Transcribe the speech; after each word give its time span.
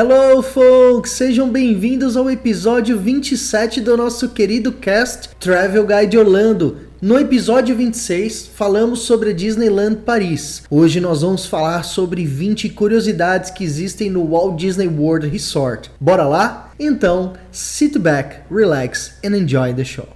Hello, 0.00 0.40
folks! 0.40 1.10
Sejam 1.10 1.50
bem-vindos 1.50 2.16
ao 2.16 2.30
episódio 2.30 2.96
27 2.96 3.80
do 3.80 3.96
nosso 3.96 4.28
querido 4.28 4.70
cast 4.70 5.30
Travel 5.40 5.84
Guide 5.84 6.16
Orlando. 6.16 6.76
No 7.02 7.18
episódio 7.18 7.74
26, 7.74 8.46
falamos 8.54 9.00
sobre 9.00 9.30
a 9.30 9.32
Disneyland 9.32 9.96
Paris. 10.06 10.62
Hoje 10.70 11.00
nós 11.00 11.22
vamos 11.22 11.46
falar 11.46 11.82
sobre 11.82 12.24
20 12.24 12.68
curiosidades 12.68 13.50
que 13.50 13.64
existem 13.64 14.08
no 14.08 14.24
Walt 14.24 14.60
Disney 14.60 14.86
World 14.86 15.26
Resort. 15.26 15.90
Bora 15.98 16.28
lá? 16.28 16.72
Então, 16.78 17.32
sit 17.50 17.98
back, 17.98 18.42
relax 18.48 19.14
and 19.24 19.34
enjoy 19.34 19.74
the 19.74 19.84
show. 19.84 20.06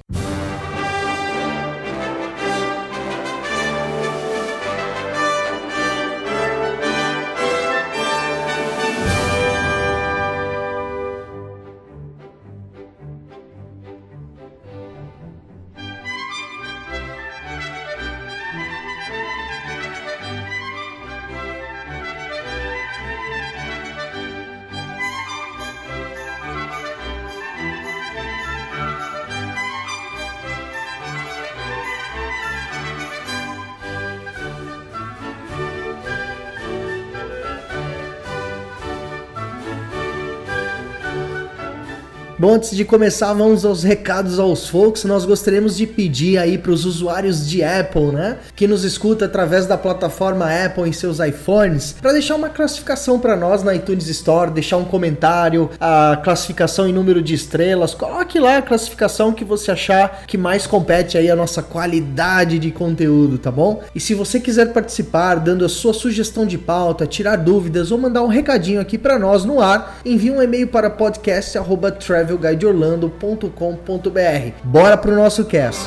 Bom, 42.43 42.55
antes 42.55 42.75
de 42.75 42.85
começar, 42.85 43.33
vamos 43.35 43.65
aos 43.65 43.85
recados 43.85 44.41
aos 44.41 44.69
folks. 44.69 45.05
Nós 45.05 45.25
gostaríamos 45.25 45.77
de 45.77 45.87
pedir 45.87 46.39
aí 46.39 46.59
para 46.59 46.73
os 46.73 46.85
usuários 46.85 47.49
de 47.49 47.63
Apple, 47.63 48.07
né, 48.07 48.37
que 48.57 48.67
nos 48.67 48.83
escuta 48.83 49.27
através 49.27 49.65
da 49.65 49.79
plataforma 49.79 50.47
Apple 50.47 50.89
em 50.89 50.93
seus 50.93 51.21
iPhones, 51.21 51.95
para 52.03 52.11
deixar 52.11 52.35
uma 52.35 52.49
classificação 52.49 53.21
para 53.21 53.37
nós 53.37 53.63
na 53.63 53.73
iTunes 53.77 54.09
Store, 54.09 54.51
deixar 54.51 54.77
um 54.79 54.85
comentário, 54.85 55.71
a 55.79 56.21
classificação 56.21 56.89
em 56.89 56.93
número 56.93 57.23
de 57.23 57.33
estrelas. 57.33 57.95
Coloque 57.95 58.41
lá 58.41 58.57
a 58.57 58.63
classificação 58.63 59.33
que 59.33 59.45
você 59.45 59.71
achar 59.71 60.25
que 60.27 60.37
mais 60.37 60.67
compete 60.67 61.17
aí 61.17 61.31
a 61.31 61.37
nossa 61.37 61.63
qualidade 61.63 62.59
de 62.59 62.73
conteúdo, 62.73 63.39
tá 63.39 63.53
bom? 63.53 63.85
E 63.95 64.01
se 64.01 64.15
você 64.15 64.41
quiser 64.41 64.73
participar, 64.73 65.37
dando 65.37 65.65
a 65.65 65.69
sua 65.69 65.95
sugestão 65.95 66.45
de 66.45 66.59
pauta, 66.59 67.07
tirar 67.07 67.37
dúvidas 67.37 67.93
ou 67.93 67.99
mandar 67.99 68.23
um 68.23 68.27
recadinho 68.27 68.81
aqui 68.81 68.99
para 68.99 69.17
nós 69.17 69.45
no 69.45 69.61
ar, 69.61 70.01
envie 70.05 70.33
um 70.33 70.43
e-mail 70.43 70.67
para 70.67 70.91
podcast@travel 70.91 72.32
travelguideorlando.com.br. 72.33 74.65
Bora 74.65 74.97
pro 74.97 75.15
nosso 75.15 75.45
cast. 75.45 75.87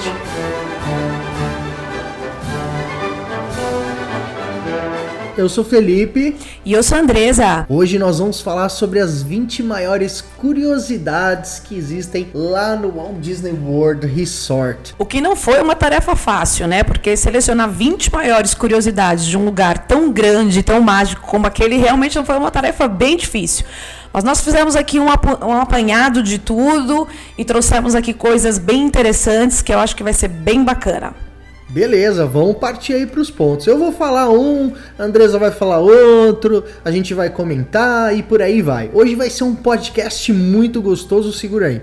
Eu 5.38 5.50
sou 5.50 5.66
Felipe. 5.66 6.38
E 6.64 6.72
eu 6.72 6.82
sou 6.82 6.98
Andresa. 6.98 7.66
Hoje 7.68 8.00
nós 8.00 8.20
vamos 8.20 8.40
falar 8.40 8.70
sobre 8.70 9.00
as 9.00 9.22
20 9.22 9.64
maiores 9.64 10.22
curiosidades 10.22 11.60
que 11.60 11.76
existem 11.76 12.30
lá 12.34 12.76
no 12.76 12.92
Walt 12.92 13.20
Disney 13.20 13.52
World 13.52 14.08
Resort. 14.08 14.96
O 14.98 15.06
que 15.06 15.20
não 15.20 15.36
foi 15.36 15.62
uma 15.62 15.76
tarefa 15.76 16.16
fácil, 16.16 16.68
né? 16.68 16.84
Porque 16.84 17.18
selecionar 17.18 17.70
20 17.70 18.14
maiores 18.14 18.54
curiosidades 18.54 19.26
de 19.26 19.38
um 19.38 19.44
lugar 19.44 19.80
tão 19.80 20.10
grande, 20.10 20.64
tão 20.64 20.80
mágico 20.80 21.28
como 21.28 21.46
aquele, 21.46 21.78
realmente 21.78 22.16
não 22.16 22.26
foi 22.26 22.38
uma 22.38 22.52
tarefa 22.52 22.88
bem 22.88 23.18
difícil. 23.18 23.66
Mas 24.14 24.24
nós 24.24 24.40
fizemos 24.40 24.78
aqui 24.78 24.98
um, 24.98 25.08
um 25.08 25.62
apanhado 25.62 26.24
de 26.24 26.40
tudo 26.40 27.06
e 27.38 27.44
trouxemos 27.44 27.94
aqui 27.94 28.14
coisas 28.14 28.58
bem 28.58 28.84
interessantes 28.84 29.62
que 29.62 29.74
eu 29.74 29.80
acho 29.80 29.94
que 29.94 30.04
vai 30.04 30.14
ser 30.14 30.30
bem 30.30 30.64
bacana. 30.64 31.25
Beleza, 31.70 32.26
vamos 32.26 32.58
partir 32.58 32.94
aí 32.94 33.06
para 33.06 33.20
os 33.20 33.32
pontos. 33.32 33.66
Eu 33.68 33.78
vou 33.78 33.92
falar 33.92 34.30
um, 34.30 34.72
a 34.98 35.04
Andresa 35.04 35.40
vai 35.40 35.52
falar 35.52 35.80
outro, 35.80 36.64
a 36.84 36.92
gente 36.92 37.14
vai 37.14 37.30
comentar 37.30 38.16
e 38.16 38.22
por 38.22 38.42
aí 38.42 38.62
vai. 38.62 38.90
Hoje 38.94 39.16
vai 39.16 39.30
ser 39.30 39.44
um 39.44 39.56
podcast 39.56 40.32
muito 40.32 40.82
gostoso, 40.82 41.34
segura 41.34 41.68
aí. 41.68 41.82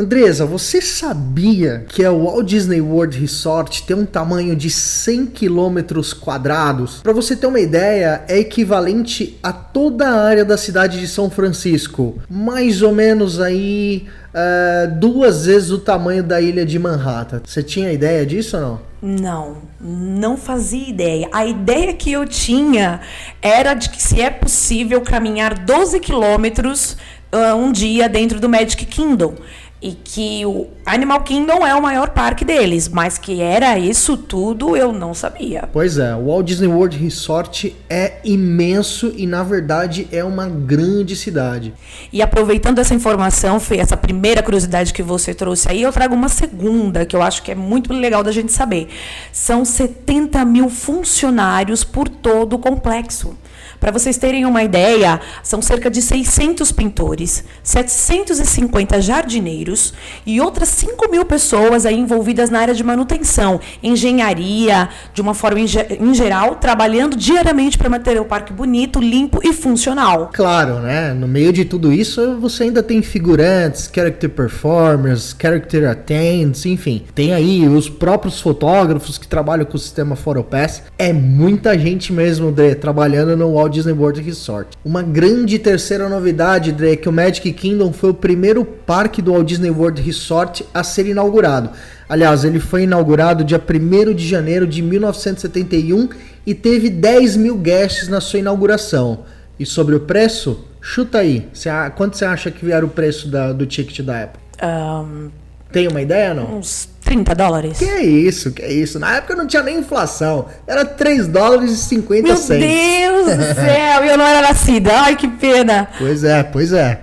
Andresa, 0.00 0.46
você 0.46 0.80
sabia 0.80 1.84
que 1.86 2.02
a 2.02 2.10
Walt 2.10 2.46
Disney 2.46 2.80
World 2.80 3.18
Resort 3.18 3.82
tem 3.86 3.94
um 3.94 4.06
tamanho 4.06 4.56
de 4.56 4.70
100 4.70 5.26
km 5.26 6.00
quadrados? 6.18 7.00
Para 7.02 7.12
você 7.12 7.36
ter 7.36 7.46
uma 7.46 7.60
ideia, 7.60 8.24
é 8.26 8.38
equivalente 8.38 9.38
a 9.42 9.52
toda 9.52 10.08
a 10.08 10.24
área 10.24 10.42
da 10.42 10.56
cidade 10.56 10.98
de 10.98 11.06
São 11.06 11.28
Francisco, 11.28 12.16
mais 12.30 12.80
ou 12.80 12.94
menos 12.94 13.40
aí 13.40 14.06
uh, 14.34 14.98
duas 14.98 15.46
vezes 15.46 15.70
o 15.70 15.78
tamanho 15.78 16.22
da 16.22 16.40
ilha 16.40 16.64
de 16.64 16.78
Manhattan. 16.78 17.40
Você 17.44 17.62
tinha 17.62 17.92
ideia 17.92 18.24
disso 18.24 18.56
ou 18.56 18.62
não? 18.62 18.90
Não, 19.02 19.56
não 19.80 20.36
fazia 20.36 20.88
ideia. 20.88 21.28
A 21.32 21.46
ideia 21.46 21.92
que 21.94 22.12
eu 22.12 22.26
tinha 22.26 23.00
era 23.40 23.72
de 23.74 23.88
que 23.88 24.02
se 24.02 24.20
é 24.20 24.30
possível 24.30 25.00
caminhar 25.00 25.58
12 25.58 26.00
quilômetros 26.00 26.96
uh, 27.32 27.54
um 27.56 27.72
dia 27.72 28.08
dentro 28.08 28.38
do 28.38 28.48
Magic 28.48 28.84
Kingdom 28.84 29.34
e 29.82 29.92
que 29.92 30.44
o 30.44 30.68
Animal 30.84 31.22
Kingdom 31.22 31.66
é 31.66 31.74
o 31.74 31.82
maior 31.82 32.10
parque 32.10 32.44
deles, 32.44 32.88
mas 32.88 33.16
que 33.16 33.40
era 33.40 33.78
isso 33.78 34.16
tudo 34.16 34.76
eu 34.76 34.92
não 34.92 35.14
sabia. 35.14 35.68
Pois 35.72 35.96
é, 35.96 36.14
o 36.14 36.26
Walt 36.26 36.46
Disney 36.46 36.68
World 36.68 36.98
Resort 36.98 37.74
é 37.88 38.18
imenso 38.22 39.12
e 39.16 39.26
na 39.26 39.42
verdade 39.42 40.06
é 40.12 40.22
uma 40.22 40.48
grande 40.48 41.16
cidade. 41.16 41.72
E 42.12 42.20
aproveitando 42.20 42.78
essa 42.78 42.94
informação, 42.94 43.58
Fê, 43.58 43.78
essa 43.78 43.96
primeira 43.96 44.42
curiosidade 44.42 44.92
que 44.92 45.02
você 45.02 45.32
trouxe 45.32 45.70
aí, 45.70 45.82
eu 45.82 45.92
trago 45.92 46.14
uma 46.14 46.28
segunda 46.28 47.06
que 47.06 47.16
eu 47.16 47.22
acho 47.22 47.42
que 47.42 47.52
é 47.52 47.54
muito 47.54 47.92
legal 47.92 48.22
da 48.22 48.32
gente 48.32 48.52
saber. 48.52 48.88
São 49.32 49.64
70 49.64 50.44
mil 50.44 50.68
funcionários 50.68 51.84
por 51.84 52.08
todo 52.08 52.54
o 52.54 52.58
complexo. 52.58 53.34
Para 53.80 53.90
vocês 53.90 54.18
terem 54.18 54.44
uma 54.44 54.62
ideia, 54.62 55.18
são 55.42 55.62
cerca 55.62 55.90
de 55.90 56.02
600 56.02 56.70
pintores, 56.70 57.42
750 57.62 59.00
jardineiros 59.00 59.94
e 60.26 60.38
outras 60.38 60.68
5 60.68 61.10
mil 61.10 61.24
pessoas 61.24 61.86
aí 61.86 61.98
envolvidas 61.98 62.50
na 62.50 62.60
área 62.60 62.74
de 62.74 62.84
manutenção, 62.84 63.58
engenharia, 63.82 64.90
de 65.14 65.22
uma 65.22 65.32
forma 65.32 65.60
em 65.60 66.14
geral, 66.14 66.56
trabalhando 66.56 67.16
diariamente 67.16 67.78
para 67.78 67.88
manter 67.88 68.20
o 68.20 68.24
parque 68.26 68.52
bonito, 68.52 69.00
limpo 69.00 69.40
e 69.42 69.54
funcional. 69.54 70.30
Claro, 70.32 70.80
né? 70.80 71.14
No 71.14 71.26
meio 71.26 71.50
de 71.50 71.64
tudo 71.64 71.90
isso, 71.90 72.36
você 72.38 72.64
ainda 72.64 72.82
tem 72.82 73.00
figurantes, 73.00 73.90
character 73.92 74.28
performers, 74.28 75.34
character 75.40 75.88
attendants, 75.88 76.66
enfim. 76.66 77.04
Tem 77.14 77.32
aí 77.32 77.66
os 77.66 77.88
próprios 77.88 78.42
fotógrafos 78.42 79.16
que 79.16 79.26
trabalham 79.26 79.64
com 79.64 79.76
o 79.76 79.80
sistema 79.80 80.14
PhotoPass. 80.16 80.82
É 80.98 81.14
muita 81.14 81.78
gente 81.78 82.12
mesmo, 82.12 82.52
Dre, 82.52 82.74
trabalhando 82.74 83.34
no 83.36 83.54
Walt 83.54 83.69
Disney 83.70 83.92
World 83.92 84.20
Resort. 84.20 84.76
Uma 84.84 85.02
grande 85.02 85.58
terceira 85.58 86.08
novidade, 86.08 86.72
Dre, 86.72 86.92
é 86.92 86.96
que 86.96 87.08
o 87.08 87.12
Magic 87.12 87.52
Kingdom 87.52 87.92
foi 87.92 88.10
o 88.10 88.14
primeiro 88.14 88.64
parque 88.64 89.22
do 89.22 89.32
Walt 89.32 89.46
Disney 89.46 89.70
World 89.70 90.00
Resort 90.02 90.64
a 90.74 90.82
ser 90.82 91.06
inaugurado. 91.06 91.70
Aliás, 92.08 92.44
ele 92.44 92.58
foi 92.58 92.82
inaugurado 92.82 93.44
dia 93.44 93.60
1 93.60 94.14
de 94.14 94.26
janeiro 94.26 94.66
de 94.66 94.82
1971 94.82 96.08
e 96.46 96.54
teve 96.54 96.90
10 96.90 97.36
mil 97.36 97.56
guests 97.56 98.08
na 98.08 98.20
sua 98.20 98.40
inauguração. 98.40 99.20
E 99.58 99.66
sobre 99.66 99.94
o 99.94 100.00
preço, 100.00 100.64
chuta 100.80 101.18
aí. 101.18 101.48
Cê, 101.52 101.68
quanto 101.96 102.16
você 102.16 102.24
acha 102.24 102.50
que 102.50 102.72
era 102.72 102.84
o 102.84 102.88
preço 102.88 103.28
da, 103.28 103.52
do 103.52 103.66
ticket 103.66 104.00
da 104.00 104.24
Apple? 104.24 104.40
Um, 104.62 105.30
Tem 105.72 105.86
uma 105.88 106.00
ideia 106.00 106.34
não? 106.34 106.58
Uns 106.58 106.88
30 107.04 107.34
dólares. 107.34 107.78
Que 107.78 107.84
é 107.84 108.02
isso, 108.02 108.52
que 108.52 108.62
é 108.62 108.72
isso. 108.72 108.98
Na 108.98 109.16
época 109.16 109.34
não 109.34 109.46
tinha 109.46 109.62
nem 109.62 109.78
inflação. 109.78 110.46
Era 110.66 110.84
3 110.84 111.28
dólares 111.28 111.70
e 111.70 111.76
50 111.76 112.22
Meu 112.22 112.36
cents. 112.36 112.60
Meu 112.60 113.24
Deus 113.24 113.36
do 113.36 113.54
céu, 113.54 114.04
eu 114.04 114.18
não 114.18 114.24
era 114.26 114.48
nascida. 114.48 114.90
Ai, 114.92 115.16
que 115.16 115.28
pena. 115.28 115.88
Pois 115.98 116.24
é, 116.24 116.42
pois 116.42 116.72
é. 116.72 117.00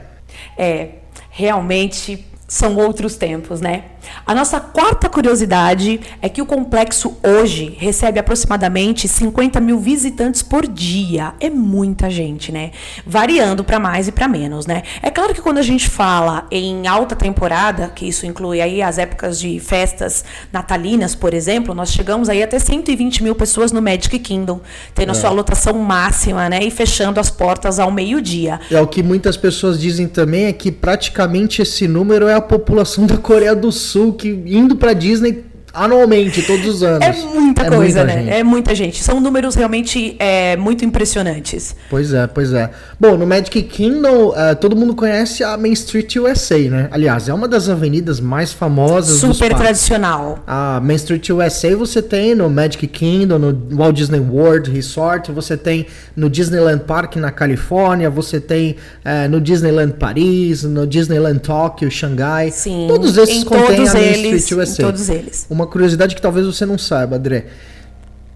É, 0.57 0.89
realmente 1.29 2.25
são 2.47 2.75
outros 2.77 3.15
tempos, 3.15 3.59
né? 3.61 3.83
A 4.25 4.35
nossa 4.35 4.59
quarta 4.59 5.09
curiosidade 5.09 5.99
é 6.21 6.29
que 6.29 6.41
o 6.41 6.45
complexo 6.45 7.17
hoje 7.23 7.75
recebe 7.79 8.19
aproximadamente 8.19 9.07
50 9.07 9.59
mil 9.59 9.79
visitantes 9.79 10.41
por 10.43 10.67
dia. 10.67 11.33
É 11.39 11.49
muita 11.49 12.09
gente, 12.09 12.51
né? 12.51 12.71
Variando 13.05 13.63
para 13.63 13.79
mais 13.79 14.07
e 14.07 14.11
para 14.11 14.27
menos, 14.27 14.65
né? 14.65 14.83
É 15.01 15.09
claro 15.09 15.33
que 15.33 15.41
quando 15.41 15.57
a 15.57 15.61
gente 15.61 15.89
fala 15.89 16.45
em 16.51 16.87
alta 16.87 17.15
temporada, 17.15 17.89
que 17.89 18.07
isso 18.07 18.25
inclui 18.25 18.61
aí 18.61 18.81
as 18.81 18.97
épocas 18.97 19.39
de 19.39 19.59
festas 19.59 20.23
natalinas, 20.51 21.15
por 21.15 21.33
exemplo, 21.33 21.73
nós 21.73 21.91
chegamos 21.91 22.29
aí 22.29 22.43
até 22.43 22.59
120 22.59 23.23
mil 23.23 23.35
pessoas 23.35 23.71
no 23.71 23.81
Magic 23.81 24.19
Kingdom, 24.19 24.61
tendo 24.93 25.09
é. 25.09 25.11
a 25.11 25.15
sua 25.15 25.29
lotação 25.29 25.73
máxima, 25.73 26.49
né? 26.49 26.59
E 26.63 26.69
fechando 26.69 27.19
as 27.19 27.29
portas 27.29 27.79
ao 27.79 27.91
meio-dia. 27.91 28.59
É 28.69 28.79
o 28.79 28.87
que 28.87 29.01
muitas 29.01 29.37
pessoas 29.37 29.79
dizem 29.79 30.07
também 30.07 30.45
é 30.45 30.53
que 30.53 30.71
praticamente 30.71 31.61
esse 31.61 31.87
número 31.87 32.27
é 32.27 32.33
a 32.33 32.41
população 32.41 33.05
da 33.05 33.17
Coreia 33.17 33.55
do 33.55 33.71
Sul 33.71 33.96
que 34.11 34.29
indo 34.29 34.75
para 34.75 34.93
Disney 34.93 35.43
anualmente, 35.77 36.41
todos 36.41 36.65
os 36.65 36.83
anos. 36.83 37.05
É 37.05 37.11
muita 37.11 37.63
é 37.63 37.69
coisa, 37.69 37.99
muita 37.99 38.03
né? 38.03 38.23
Gente. 38.23 38.29
É 38.29 38.43
muita 38.43 38.75
gente. 38.75 39.03
São 39.03 39.19
números 39.19 39.55
realmente 39.55 40.15
é, 40.19 40.57
muito 40.57 40.83
impressionantes. 40.83 41.75
Pois 41.89 42.13
é, 42.13 42.27
pois 42.27 42.51
é. 42.53 42.69
Bom, 42.99 43.15
no 43.15 43.27
Magic 43.27 43.61
Kingdom, 43.63 44.29
uh, 44.29 44.55
todo 44.59 44.75
mundo 44.75 44.95
conhece 44.95 45.43
a 45.43 45.55
Main 45.55 45.73
Street 45.73 46.15
USA, 46.15 46.57
né? 46.57 46.89
Aliás, 46.91 47.29
é 47.29 47.33
uma 47.33 47.47
das 47.47 47.69
avenidas 47.69 48.19
mais 48.19 48.51
famosas 48.51 49.19
Super 49.19 49.53
tradicional. 49.53 50.39
A 50.47 50.79
Main 50.81 50.95
Street 50.95 51.29
USA 51.29 51.75
você 51.75 52.01
tem 52.01 52.33
no 52.33 52.49
Magic 52.49 52.85
Kingdom, 52.87 53.37
no 53.37 53.75
Walt 53.75 53.95
Disney 53.95 54.19
World 54.19 54.71
Resort, 54.71 55.31
você 55.31 55.55
tem 55.55 55.85
no 56.15 56.29
Disneyland 56.29 56.83
Park 56.85 57.17
na 57.17 57.31
Califórnia, 57.31 58.09
você 58.09 58.39
tem 58.39 58.71
uh, 59.05 59.29
no 59.29 59.39
Disneyland 59.39 59.93
Paris, 59.93 60.63
no 60.63 60.87
Disneyland 60.87 61.39
Tóquio, 61.39 61.91
Xangai. 61.91 62.51
Sim, 62.51 62.85
todos 62.87 63.17
esses 63.17 63.43
contêm 63.43 63.87
a 63.87 63.93
Main 63.93 64.03
eles, 64.03 64.43
Street 64.43 64.67
USA. 64.67 64.83
todos 64.83 65.09
eles. 65.09 65.45
Uma 65.49 65.66
curiosidade 65.67 66.15
que 66.15 66.21
talvez 66.21 66.45
você 66.45 66.65
não 66.65 66.77
saiba, 66.77 67.17
André. 67.17 67.47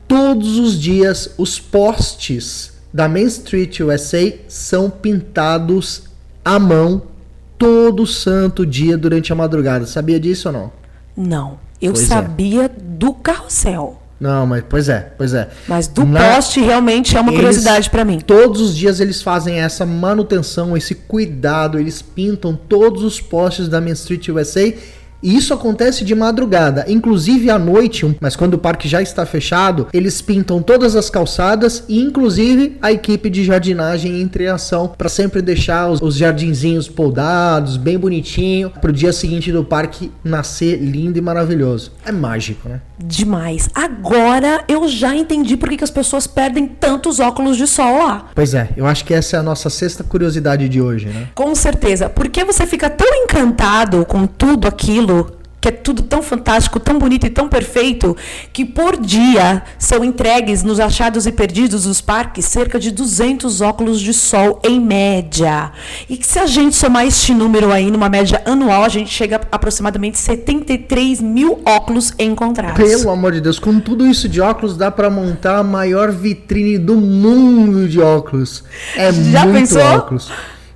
Todos 0.07 0.60
os 0.60 0.80
dias 0.80 1.33
os 1.38 1.60
postes 1.60 2.74
da 2.94 3.07
Main 3.07 3.25
Street 3.25 3.80
USA 3.80 4.33
são 4.48 4.89
pintados 4.89 6.04
à 6.44 6.60
mão 6.60 7.04
todo 7.57 8.06
santo 8.06 8.66
dia 8.66 8.98
durante 8.98 9.31
a 9.31 9.36
madrugada. 9.36 9.86
Sabia 9.86 10.19
disso 10.19 10.50
ou 10.50 10.54
não? 10.54 10.72
Não. 11.16 11.60
Eu 11.81 11.94
pois 11.94 12.06
é. 12.06 12.07
sabia 12.07 12.63
é. 12.66 12.69
do 12.69 13.13
carrossel. 13.13 14.01
Não, 14.19 14.45
mas 14.45 14.63
pois 14.69 14.88
é, 14.88 15.12
pois 15.18 15.34
é. 15.34 15.50
Mas 15.68 15.88
do 15.88 16.06
Na, 16.06 16.36
poste 16.36 16.62
realmente 16.62 17.18
é 17.18 17.19
uma 17.19 17.31
curiosidade 17.31 17.89
para 17.89 18.06
mim. 18.06 18.19
Todos 18.19 18.62
os 18.62 18.77
dias 18.77 19.00
eles 19.00 19.19
fazem 19.19 19.60
essa 19.60 19.84
manutenção, 19.84 20.77
esse 20.77 20.94
cuidado, 20.94 21.80
eles 21.80 22.04
pintam 22.04 22.56
todos 22.56 23.04
os 23.04 23.19
postes 23.19 23.68
da 23.68 23.81
Main 23.81 23.94
Street 23.94 24.27
USA 24.30 24.74
e 25.21 25.35
isso 25.35 25.53
acontece 25.53 26.03
de 26.03 26.15
madrugada, 26.15 26.85
inclusive 26.88 27.50
à 27.50 27.59
noite, 27.59 28.18
mas 28.19 28.35
quando 28.35 28.56
o 28.56 28.57
parque 28.57 28.88
já 28.88 29.01
está 29.01 29.25
fechado, 29.25 29.88
eles 29.94 30.21
pintam 30.21 30.62
todas 30.62 30.95
as 30.95 31.09
calçadas 31.09 31.83
e 31.88 32.00
inclusive 32.01 32.77
a 32.81 32.91
equipe 32.91 33.29
de 33.29 33.44
jardinagem 33.44 34.21
entre 34.21 34.47
ação 34.47 34.94
para 34.97 35.09
sempre 35.09 35.41
deixar 35.41 35.89
os, 35.89 36.01
os 36.01 36.15
jardinzinhos 36.15 36.88
poldados, 36.88 37.77
bem 37.77 37.97
bonitinho, 37.97 38.69
para 38.69 38.89
o 38.89 38.94
dia 38.94 39.13
seguinte 39.13 39.51
do 39.51 39.63
parque 39.63 40.12
nascer 40.23 40.77
lindo 40.77 41.18
e 41.18 41.21
maravilhoso. 41.21 41.91
É 42.06 42.12
mágico, 42.12 42.67
né? 42.67 42.81
Demais. 42.97 43.69
Agora 43.74 44.63
eu 44.67 44.88
já 44.88 45.15
entendi 45.15 45.57
por 45.57 45.69
que, 45.69 45.77
que 45.77 45.83
as 45.83 45.91
pessoas 45.91 46.27
perdem 46.27 46.67
tantos 46.67 47.19
óculos 47.19 47.57
de 47.57 47.67
sol 47.67 47.97
lá. 47.97 48.29
Pois 48.33 48.53
é, 48.53 48.69
eu 48.75 48.85
acho 48.85 49.06
que 49.06 49.13
essa 49.13 49.38
é 49.38 49.39
a 49.39 49.44
nossa 49.44 49.69
sexta 49.69 50.03
curiosidade 50.03 50.67
de 50.69 50.81
hoje, 50.81 51.07
né? 51.07 51.29
Com 51.35 51.53
certeza. 51.56 52.09
Por 52.09 52.29
que 52.29 52.44
você 52.44 52.65
fica 52.65 52.89
tão 52.89 53.07
encantado 53.24 54.06
com 54.06 54.25
tudo 54.25 54.67
aquilo? 54.67 55.11
Que 55.62 55.68
é 55.68 55.72
tudo 55.72 56.02
tão 56.02 56.24
fantástico, 56.24 56.80
tão 56.80 56.98
bonito 56.98 57.28
e 57.28 57.30
tão 57.30 57.48
perfeito, 57.48 58.18
que 58.52 58.66
por 58.66 59.00
dia 59.00 59.62
são 59.78 60.04
entregues 60.04 60.63
nos 60.63 60.80
achados 60.80 61.28
e 61.28 61.31
perdidos 61.31 61.84
dos 61.84 62.02
parques 62.02 62.46
cerca 62.46 62.80
de 62.80 62.90
200 62.90 63.62
óculos 63.62 64.02
de 64.02 64.12
sol 64.12 64.60
em 64.63 64.81
média. 64.81 65.72
E 66.10 66.18
que 66.18 66.25
se 66.25 66.40
a 66.40 66.48
gente 66.48 66.75
somar 66.75 67.06
este 67.06 67.31
número 67.31 67.72
aí 67.72 67.92
numa 67.92 68.10
média 68.10 68.42
anual, 68.44 68.84
a 68.84 68.90
gente 68.90 69.12
chega 69.12 69.36
a 69.36 69.56
aproximadamente 69.56 70.18
73 70.18 71.22
mil 71.22 71.62
óculos 71.63 72.12
encontrados. 72.18 72.84
Pelo 72.84 73.12
amor 73.12 73.34
de 73.34 73.42
Deus, 73.42 73.60
com 73.60 73.80
tudo 73.80 74.08
isso 74.08 74.28
de 74.28 74.42
óculos, 74.42 74.75
dá 74.75 74.90
para 74.90 75.12
montar 75.12 75.60
a 75.60 75.63
maior 75.63 76.12
vitrine 76.12 76.80
do 76.80 76.96
mundo 76.96 77.88
de 77.88 78.02
óculos. 78.02 78.63
É 78.96 79.12
Já 79.12 79.46
muito 79.46 79.60
pensou? 79.60 79.81
óculos. 79.84 80.31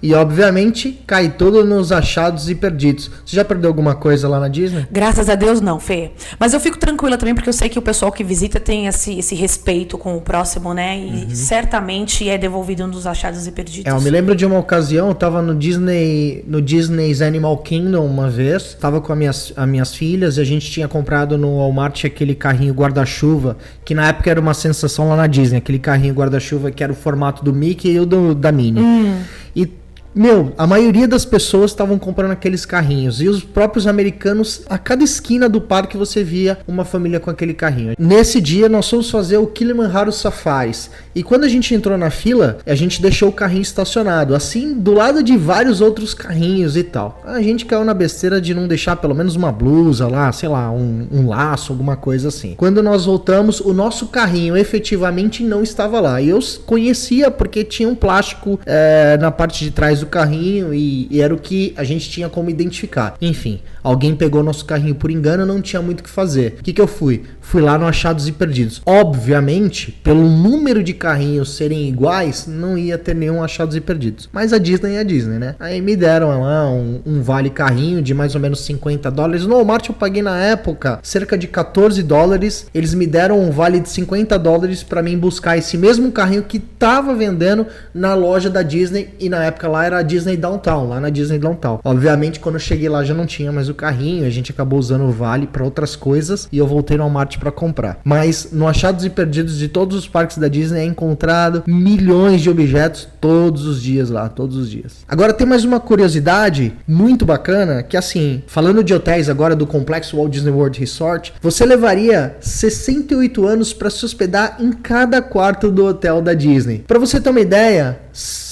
E 0.06 0.14
obviamente 0.14 1.00
cai 1.08 1.30
tudo 1.30 1.66
nos 1.66 1.92
achados 1.92 2.48
e 2.48 2.54
perdidos. 2.54 3.10
Você 3.26 3.36
já 3.36 3.44
perdeu 3.44 3.72
alguma 3.72 3.96
coisa 3.96 4.30
lá 4.30 4.40
na 4.40 4.48
Disney? 4.48 4.86
Graças 4.92 5.28
a 5.30 5.34
Deus 5.34 5.60
não, 5.60 5.80
Fê. 5.80 6.12
Mas 6.40 6.54
eu 6.54 6.60
fico 6.60 6.78
tranquila 6.78 7.18
também 7.18 7.34
porque 7.34 7.50
eu 7.50 7.54
sei 7.54 7.70
que 7.70 7.80
o 7.80 7.82
pessoal 7.82 8.12
que 8.12 8.24
visita 8.24 8.60
tem 8.60 8.86
esse, 8.86 9.18
esse 9.18 9.34
respeito 9.34 9.98
com 9.98 10.16
o 10.16 10.22
próximo, 10.22 10.76
né? 10.76 10.96
E 10.96 11.24
uhum. 11.24 11.30
certamente 11.32 12.30
é 12.30 12.38
devolvido 12.38 12.86
nos 12.86 13.08
achados 13.08 13.48
e 13.48 13.52
perdidos. 13.52 13.92
É, 13.92 13.96
eu 13.96 14.00
me 14.00 14.12
lembro 14.12 14.36
de 14.36 14.46
uma 14.46 14.60
ocasião, 14.60 15.08
eu 15.08 15.16
tava 15.16 15.42
no 15.42 15.56
Disney, 15.56 16.46
no 16.48 16.62
Disney's 16.62 17.24
Animal 17.24 17.58
Kingdom 17.58 18.06
uma 18.06 18.30
vez, 18.30 18.76
tava 18.80 19.02
com 19.02 19.12
as 19.12 19.18
minhas, 19.18 19.54
as 19.58 19.68
minhas 19.68 19.96
filhas 19.96 20.38
e 20.38 20.42
a 20.42 20.46
gente 20.46 20.70
tinha 20.70 20.88
comprado 20.88 21.36
no 21.36 21.58
Walmart 21.58 22.06
aquele 22.06 22.36
carrinho 22.36 22.76
guarda-chuva, 22.76 23.58
que 23.84 23.96
na 23.96 24.10
época 24.10 24.30
era 24.30 24.40
uma 24.40 24.54
sensação 24.54 25.10
lá 25.10 25.16
na 25.16 25.26
Disney, 25.26 25.58
aquele 25.58 25.80
carrinho 25.80 26.14
guarda-chuva 26.14 26.70
que 26.70 26.84
era 26.84 26.94
o 26.94 26.96
formato 26.96 27.44
do 27.44 27.52
Mickey 27.52 27.90
e 27.94 28.00
o 28.00 28.06
do, 28.06 28.36
da 28.36 28.52
Minnie. 28.52 28.84
Hum. 28.84 29.20
E 29.56 29.68
meu, 30.16 30.54
a 30.58 30.66
maioria 30.66 31.08
das 31.08 31.26
pessoas 31.26 31.72
estavam 31.72 32.00
comprando 32.00 32.32
aqueles 32.32 32.66
carrinhos 32.66 33.22
e 33.22 33.28
os 33.28 33.44
próprios 33.44 33.86
americanos, 33.86 34.62
a 34.70 34.78
cada 34.78 35.04
esquina 35.04 35.50
do 35.50 35.60
parque 35.60 35.98
você 35.98 36.24
via 36.24 36.58
uma 36.66 36.86
família 36.86 37.20
com 37.20 37.30
aquele 37.30 37.54
carrinho. 37.54 37.96
Nesse 38.00 38.40
dia 38.40 38.70
nós 38.70 38.90
fomos 38.90 39.10
fazer 39.10 39.38
o 39.38 39.48
Kilimanjaro 39.48 40.12
Safaris 40.12 40.90
e 41.14 41.22
quando 41.22 41.44
a 41.44 41.50
gente 41.50 41.74
entrou 41.76 41.98
na 41.98 42.10
fila, 42.10 42.60
a 42.66 42.76
gente 42.76 43.02
deixou 43.02 43.30
o 43.30 43.34
carrinho 43.34 43.62
estacionado, 43.62 44.34
assim 44.34 44.74
do 44.74 44.94
lado 44.94 45.22
de 45.22 45.36
vários 45.36 45.82
outros 45.82 46.14
carrinhos 46.14 46.78
e 46.78 46.84
tal. 46.84 47.22
A 47.26 47.42
gente 47.42 47.66
caiu 47.66 47.84
na 47.84 47.94
besteira 47.94 48.40
de 48.40 48.54
não 48.54 48.68
deixar 48.68 48.96
pelo 48.96 49.14
menos 49.14 49.36
uma 49.36 49.52
blusa 49.52 50.08
lá, 50.08 50.32
sei 50.32 50.48
lá, 50.48 50.72
um, 50.72 51.08
um 51.12 51.28
laço, 51.28 51.74
alguma 51.74 51.98
coisa 51.98 52.30
assim. 52.30 52.56
Quando 52.56 52.82
nós 52.82 53.06
voltamos, 53.06 53.60
o 53.60 53.74
nosso 53.74 54.08
carrinho 54.08 54.56
efetivamente 54.56 55.44
não 55.44 55.62
estava 55.62 56.00
lá. 56.00 56.22
E 56.22 56.30
eu 56.30 56.40
conhecia 56.66 57.30
porque 57.30 57.64
tinha 57.64 57.90
um 57.90 57.96
plástico 57.96 58.60
é, 58.66 59.18
na 59.20 59.32
parte 59.32 59.64
de 59.64 59.72
trás 59.72 60.00
do 60.00 60.05
do 60.06 60.10
carrinho 60.10 60.74
e, 60.74 61.08
e, 61.10 61.22
era 61.22 61.34
o 61.34 61.38
que 61.38 61.74
a 61.76 61.84
gente 61.84 62.10
tinha 62.10 62.30
como 62.30 62.50
identificar. 62.50 63.16
Enfim, 63.22 63.60
alguém 63.84 64.16
pegou 64.16 64.44
nosso 64.44 64.64
carrinho 64.66 64.96
por 64.96 65.12
engano, 65.12 65.46
não 65.46 65.62
tinha 65.62 65.82
muito 65.82 66.00
o 66.00 66.04
que 66.04 66.10
fazer. 66.10 66.56
O 66.60 66.64
que, 66.64 66.72
que 66.72 66.82
eu 66.82 66.88
fui? 66.88 67.24
Fui 67.42 67.62
lá 67.62 67.78
no 67.78 67.86
Achados 67.86 68.28
e 68.28 68.32
Perdidos. 68.32 68.82
Obviamente, 68.86 69.92
pelo 70.04 70.28
número 70.28 70.84
de 70.84 70.94
carrinhos 70.94 71.56
serem 71.56 71.88
iguais, 71.88 72.48
não 72.48 72.78
ia 72.78 72.98
ter 72.98 73.16
nenhum 73.16 73.44
Achados 73.44 73.76
e 73.76 73.82
Perdidos. 73.82 74.30
Mas 74.32 74.54
a 74.54 74.58
Disney 74.58 74.96
é 74.96 75.00
a 75.00 75.04
Disney, 75.04 75.40
né? 75.40 75.56
Aí 75.60 75.82
me 75.82 75.96
deram 75.96 76.42
lá 76.42 76.70
um, 76.70 77.02
um 77.06 77.22
vale 77.22 77.50
carrinho 77.50 78.02
de 78.02 78.14
mais 78.14 78.36
ou 78.36 78.42
menos 78.42 78.62
50 78.62 79.10
dólares. 79.12 79.46
No 79.46 79.56
Walmart 79.56 79.88
eu 79.90 79.96
paguei 79.96 80.22
na 80.22 80.38
época 80.38 81.00
cerca 81.04 81.38
de 81.38 81.48
14 81.48 82.02
dólares. 82.04 82.68
Eles 82.74 82.94
me 82.94 83.08
deram 83.08 83.40
um 83.40 83.52
vale 83.52 83.80
de 83.80 83.90
50 83.90 84.38
dólares 84.38 84.84
para 84.84 85.02
mim 85.02 85.18
buscar 85.18 85.58
esse 85.58 85.78
mesmo 85.78 86.12
carrinho 86.12 86.44
que 86.44 86.60
tava 86.60 87.14
vendendo 87.14 87.68
na 87.94 88.14
loja 88.14 88.50
da 88.50 88.62
Disney 88.62 89.10
e 89.20 89.30
na 89.30 89.44
época 89.46 89.68
lá 89.68 89.86
era 89.86 89.95
era 89.96 90.00
a 90.00 90.04
Disney 90.04 90.36
Downtown, 90.36 90.90
lá 90.90 91.00
na 91.00 91.10
Disney 91.10 91.40
Downtown. 91.40 91.80
Obviamente, 91.84 92.40
quando 92.40 92.56
eu 92.56 92.60
cheguei 92.60 92.90
lá 92.90 93.04
já 93.04 93.14
não 93.14 93.26
tinha 93.26 93.52
mais 93.52 93.70
o 93.70 93.74
carrinho, 93.74 94.26
a 94.26 94.30
gente 94.30 94.52
acabou 94.52 94.78
usando 94.78 95.06
o 95.06 95.12
Vale 95.12 95.48
para 95.48 95.64
outras 95.64 95.96
coisas 95.96 96.48
e 96.52 96.58
eu 96.58 96.68
voltei 96.68 96.98
no 96.98 97.04
Walmart 97.04 97.38
para 97.38 97.52
comprar. 97.52 98.00
Mas 98.04 98.50
no 98.52 98.68
Achados 98.68 99.06
e 99.06 99.10
Perdidos 99.10 99.58
de 99.58 99.68
todos 99.68 99.98
os 99.98 100.08
parques 100.08 100.38
da 100.38 100.48
Disney 100.48 100.82
é 100.82 100.86
encontrado 100.86 101.64
milhões 101.66 102.42
de 102.42 102.50
objetos 102.50 103.08
todos 103.22 103.66
os 103.66 103.82
dias 103.82 104.10
lá, 104.10 104.28
todos 104.28 104.58
os 104.58 104.70
dias. 104.70 105.06
Agora 105.08 105.34
tem 105.34 105.48
mais 105.48 105.64
uma 105.64 105.80
curiosidade 105.80 106.74
muito 106.88 107.26
bacana, 107.26 107.82
que 107.82 107.96
assim, 107.96 108.44
falando 108.48 108.84
de 108.84 108.94
hotéis 108.94 109.30
agora 109.30 109.56
do 109.56 109.66
complexo 109.66 110.18
Walt 110.18 110.32
Disney 110.32 110.52
World 110.52 110.80
Resort, 110.80 111.34
você 111.42 111.66
levaria 111.66 112.36
68 112.42 113.48
anos 113.48 113.74
para 113.74 113.90
se 113.90 114.04
hospedar 114.04 114.58
em 114.60 114.72
cada 114.72 115.22
quarto 115.22 115.72
do 115.72 115.86
hotel 115.86 116.22
da 116.22 116.34
Disney. 116.34 116.84
Para 116.86 117.00
você 117.00 117.20
ter 117.20 117.30
uma 117.30 117.40
ideia, 117.40 118.00